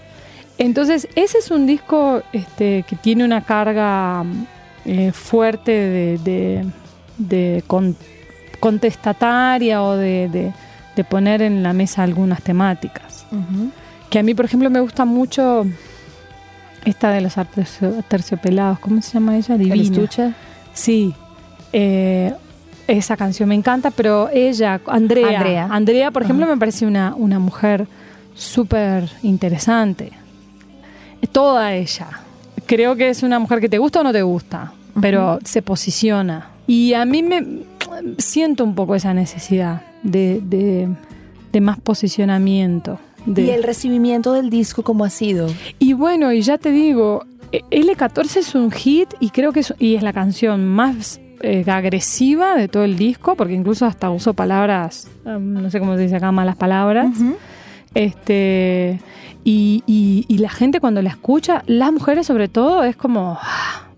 Entonces, 0.59 1.09
ese 1.17 1.39
es 1.39 1.51
un 1.51 1.67
disco 1.67 2.23
este, 2.33 2.85
que 2.89 2.97
tiene 2.97 3.25
una 3.25 3.41
carga 3.43 4.23
mm, 4.23 4.47
eh, 4.85 5.13
fuerte 5.13 5.73
de, 5.73 6.19
de- 6.19 6.65
de 7.19 7.63
con- 7.67 7.97
contestataria 8.61 9.83
o 9.83 9.97
de, 9.97 10.53
poner 11.09 11.43
en 11.43 11.63
la 11.63 11.73
mesa 11.73 12.03
algunas 12.03 12.43
temáticas. 12.43 13.27
Que 14.11 14.19
a 14.21 14.23
mí, 14.23 14.35
por 14.35 14.45
ejemplo, 14.45 14.71
me 14.71 14.81
gusta 14.81 15.05
mucho 15.05 15.67
esta 16.85 17.11
de 17.11 17.21
los 17.21 17.35
terciopelados. 18.09 18.79
¿Cómo 18.79 19.01
se 19.03 19.13
llama 19.13 19.37
ella? 19.37 19.55
¿El 19.55 19.61
Divina. 19.63 19.83
estuche? 19.85 20.33
Sí. 20.73 21.15
Eh, 21.73 22.33
esa 22.87 23.17
canción 23.17 23.49
me 23.49 23.55
encanta, 23.55 23.91
pero 23.91 24.29
ella, 24.33 24.81
Andrea. 24.87 25.39
Andrea. 25.39 25.69
Andrea, 25.71 26.11
por 26.11 26.23
ejemplo, 26.23 26.45
Ajá. 26.45 26.55
me 26.55 26.59
parece 26.61 26.87
una, 26.87 27.15
una 27.17 27.39
mujer 27.39 27.87
súper 28.35 29.09
interesante. 29.23 30.13
Toda 31.33 31.73
ella. 31.75 32.09
Creo 32.67 32.97
que 32.97 33.09
es 33.09 33.23
una 33.23 33.39
mujer 33.39 33.61
que 33.61 33.69
te 33.69 33.79
gusta 33.79 34.01
o 34.01 34.05
no 34.05 34.13
te 34.13 34.23
gusta, 34.23 34.73
pero 35.01 35.39
se 35.45 35.63
posiciona. 35.63 36.49
Y 36.67 36.95
a 36.95 37.05
mí 37.05 37.23
me 37.23 37.45
siento 38.19 38.65
un 38.65 38.75
poco 38.75 38.95
esa 38.95 39.13
necesidad 39.15 39.83
de, 40.03 40.41
de- 40.45 40.89
de 41.53 41.61
más 41.61 41.79
posicionamiento. 41.79 42.99
De- 43.27 43.43
¿Y 43.43 43.51
el 43.51 43.63
recibimiento 43.63 44.33
del 44.33 44.51
disco 44.51 44.83
cómo 44.83 45.05
ha 45.05 45.11
sido? 45.11 45.49
y 45.79 45.93
bueno, 45.93 46.33
y 46.33 46.43
ya 46.43 46.59
te 46.59 46.71
digo, 46.71 47.25
eh, 47.53 47.61
L14 47.71 48.37
es 48.41 48.55
un 48.55 48.71
hit 48.71 49.09
y 49.21 49.31
creo 49.31 49.53
que 49.53 49.61
es, 49.61 49.75
y 49.79 49.95
es 49.95 50.03
la 50.03 50.13
canción 50.13 50.67
más 50.67 51.21
eh, 51.41 51.65
agresiva 51.69 52.55
de 52.55 52.69
todo 52.69 52.85
el 52.85 52.97
disco, 52.97 53.35
porque 53.37 53.53
incluso 53.55 53.85
hasta 53.87 54.09
uso 54.11 54.33
palabras, 54.35 55.09
um, 55.27 55.53
no 55.55 55.71
sé 55.71 55.79
cómo 55.79 55.95
se 55.97 56.03
dice 56.03 56.17
acá, 56.17 56.33
malas 56.33 56.57
palabras. 56.57 57.09
Este 57.95 59.01
y, 59.45 59.83
y- 59.87 60.25
y 60.27 60.39
la 60.39 60.49
gente 60.49 60.81
cuando 60.81 61.03
la 61.03 61.11
escucha, 61.11 61.63
las 61.67 61.93
mujeres 61.93 62.27
sobre 62.27 62.49
todo, 62.49 62.83
es 62.85 62.97
como 62.97 63.39
ah, 63.41 63.89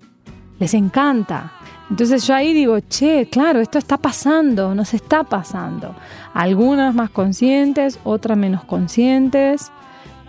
les 0.58 0.74
encanta. 0.74 1.52
Entonces 1.90 2.26
yo 2.26 2.34
ahí 2.34 2.52
digo, 2.52 2.78
che, 2.80 3.28
claro, 3.30 3.60
esto 3.60 3.78
está 3.78 3.96
pasando, 3.96 4.74
nos 4.74 4.92
está 4.92 5.22
pasando. 5.24 5.94
Algunas 6.34 6.94
más 6.94 7.10
conscientes, 7.10 8.00
otras 8.02 8.36
menos 8.36 8.64
conscientes, 8.64 9.70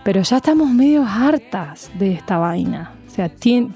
pero 0.04 0.22
ya 0.22 0.36
estamos 0.36 0.68
medio 0.70 1.04
hartas 1.04 1.90
de 1.98 2.12
esta 2.12 2.38
vaina. 2.38 2.92
O 3.06 3.10
sea, 3.10 3.30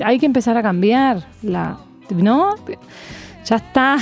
hay 0.04 0.18
que 0.18 0.26
empezar 0.26 0.56
a 0.56 0.62
cambiar 0.62 1.26
la, 1.42 1.78
¿no? 2.10 2.54
Ya 3.44 3.56
está. 3.56 3.96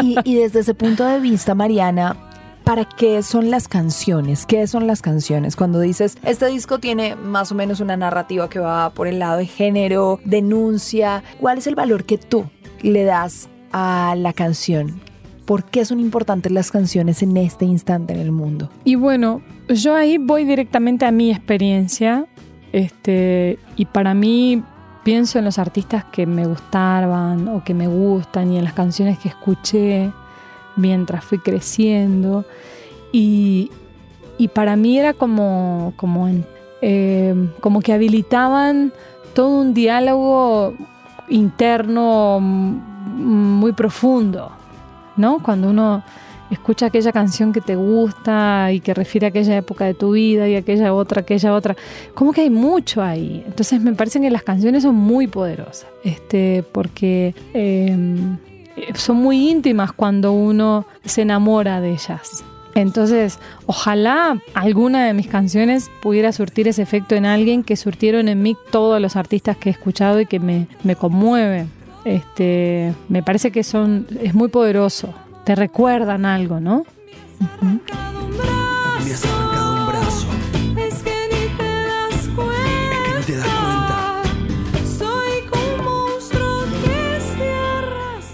Y, 0.00 0.16
y 0.24 0.36
desde 0.36 0.60
ese 0.60 0.72
punto 0.72 1.04
de 1.04 1.20
vista, 1.20 1.54
Mariana, 1.54 2.16
¿para 2.64 2.86
qué 2.86 3.22
son 3.22 3.50
las 3.50 3.68
canciones? 3.68 4.46
¿Qué 4.46 4.66
son 4.66 4.86
las 4.86 5.02
canciones? 5.02 5.54
Cuando 5.54 5.80
dices, 5.80 6.16
este 6.22 6.46
disco 6.46 6.78
tiene 6.78 7.14
más 7.14 7.52
o 7.52 7.54
menos 7.54 7.80
una 7.80 7.96
narrativa 7.96 8.48
que 8.48 8.58
va 8.58 8.90
por 8.90 9.06
el 9.06 9.18
lado 9.18 9.36
de 9.36 9.46
género, 9.46 10.18
denuncia, 10.24 11.22
¿cuál 11.40 11.58
es 11.58 11.66
el 11.66 11.74
valor 11.74 12.04
que 12.04 12.18
tú 12.18 12.46
le 12.80 13.04
das 13.04 13.48
a 13.72 14.14
la 14.16 14.32
canción? 14.32 15.00
¿Por 15.44 15.64
qué 15.64 15.84
son 15.84 16.00
importantes 16.00 16.50
las 16.50 16.70
canciones 16.70 17.22
en 17.22 17.36
este 17.36 17.66
instante 17.66 18.14
en 18.14 18.20
el 18.20 18.32
mundo? 18.32 18.70
Y 18.84 18.94
bueno, 18.94 19.42
yo 19.68 19.94
ahí 19.94 20.16
voy 20.16 20.44
directamente 20.44 21.04
a 21.04 21.10
mi 21.10 21.30
experiencia, 21.30 22.26
este, 22.72 23.58
y 23.76 23.84
para 23.84 24.14
mí 24.14 24.62
pienso 25.04 25.38
en 25.38 25.44
los 25.44 25.58
artistas 25.58 26.04
que 26.06 26.24
me 26.24 26.46
gustaban 26.46 27.46
o 27.48 27.62
que 27.62 27.74
me 27.74 27.88
gustan 27.88 28.50
y 28.52 28.58
en 28.58 28.64
las 28.64 28.72
canciones 28.72 29.18
que 29.18 29.28
escuché 29.28 30.10
mientras 30.76 31.24
fui 31.24 31.38
creciendo. 31.38 32.44
Y, 33.12 33.70
para 34.52 34.76
mí 34.76 34.98
era 34.98 35.14
como, 35.14 35.94
como, 35.96 36.28
eh, 36.82 37.34
como 37.60 37.80
que 37.80 37.92
habilitaban 37.92 38.92
todo 39.34 39.60
un 39.60 39.74
diálogo 39.74 40.74
interno 41.28 42.40
muy 42.40 43.72
profundo, 43.72 44.50
¿no? 45.16 45.42
Cuando 45.42 45.70
uno 45.70 46.02
escucha 46.50 46.86
aquella 46.86 47.12
canción 47.12 47.52
que 47.52 47.60
te 47.60 47.76
gusta 47.76 48.72
y 48.72 48.80
que 48.80 48.94
refiere 48.94 49.26
a 49.26 49.28
aquella 49.28 49.56
época 49.56 49.84
de 49.84 49.94
tu 49.94 50.12
vida 50.12 50.48
y 50.48 50.56
aquella 50.56 50.94
otra, 50.94 51.22
aquella 51.22 51.54
otra, 51.54 51.76
como 52.14 52.32
que 52.32 52.42
hay 52.42 52.50
mucho 52.50 53.02
ahí. 53.02 53.42
Entonces 53.46 53.80
me 53.80 53.92
parece 53.94 54.20
que 54.20 54.30
las 54.30 54.42
canciones 54.42 54.82
son 54.82 54.94
muy 54.94 55.26
poderosas, 55.26 55.86
este, 56.04 56.64
porque 56.72 57.34
em, 57.52 58.38
son 58.94 59.16
muy 59.16 59.50
íntimas 59.50 59.92
cuando 59.92 60.32
uno 60.32 60.86
se 61.04 61.22
enamora 61.22 61.80
de 61.80 61.92
ellas. 61.92 62.44
Entonces, 62.74 63.38
ojalá 63.66 64.40
alguna 64.52 65.06
de 65.06 65.14
mis 65.14 65.28
canciones 65.28 65.90
pudiera 66.02 66.32
surtir 66.32 66.66
ese 66.66 66.82
efecto 66.82 67.14
en 67.14 67.24
alguien 67.24 67.62
que 67.62 67.76
surtieron 67.76 68.28
en 68.28 68.42
mí 68.42 68.56
todos 68.70 69.00
los 69.00 69.14
artistas 69.16 69.56
que 69.56 69.68
he 69.68 69.72
escuchado 69.72 70.20
y 70.20 70.26
que 70.26 70.40
me, 70.40 70.66
me 70.82 70.96
conmueve. 70.96 71.66
Este, 72.04 72.92
me 73.08 73.22
parece 73.22 73.50
que 73.52 73.62
son, 73.62 74.06
es 74.20 74.34
muy 74.34 74.48
poderoso. 74.48 75.14
Te 75.44 75.54
recuerdan 75.54 76.26
algo, 76.26 76.58
¿no? 76.58 76.84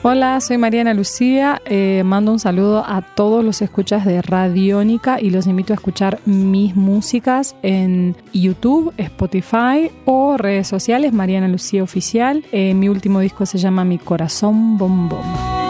Hola, 0.02 0.40
soy 0.40 0.56
Mariana 0.56 0.94
Lucía. 0.94 1.60
Eh, 1.66 2.00
mando 2.06 2.32
un 2.32 2.38
saludo 2.38 2.82
a 2.86 3.02
todos 3.02 3.44
los 3.44 3.60
escuchas 3.60 4.06
de 4.06 4.22
Radiónica 4.22 5.20
y 5.20 5.28
los 5.28 5.46
invito 5.46 5.74
a 5.74 5.76
escuchar 5.76 6.20
mis 6.24 6.74
músicas 6.74 7.54
en 7.62 8.16
YouTube, 8.32 8.94
Spotify 8.96 9.90
o 10.06 10.38
redes 10.38 10.68
sociales, 10.68 11.12
Mariana 11.12 11.48
Lucía 11.48 11.82
Oficial. 11.82 12.46
Eh, 12.50 12.72
mi 12.72 12.88
último 12.88 13.20
disco 13.20 13.44
se 13.44 13.58
llama 13.58 13.84
Mi 13.84 13.98
Corazón 13.98 14.78
Bombón. 14.78 15.69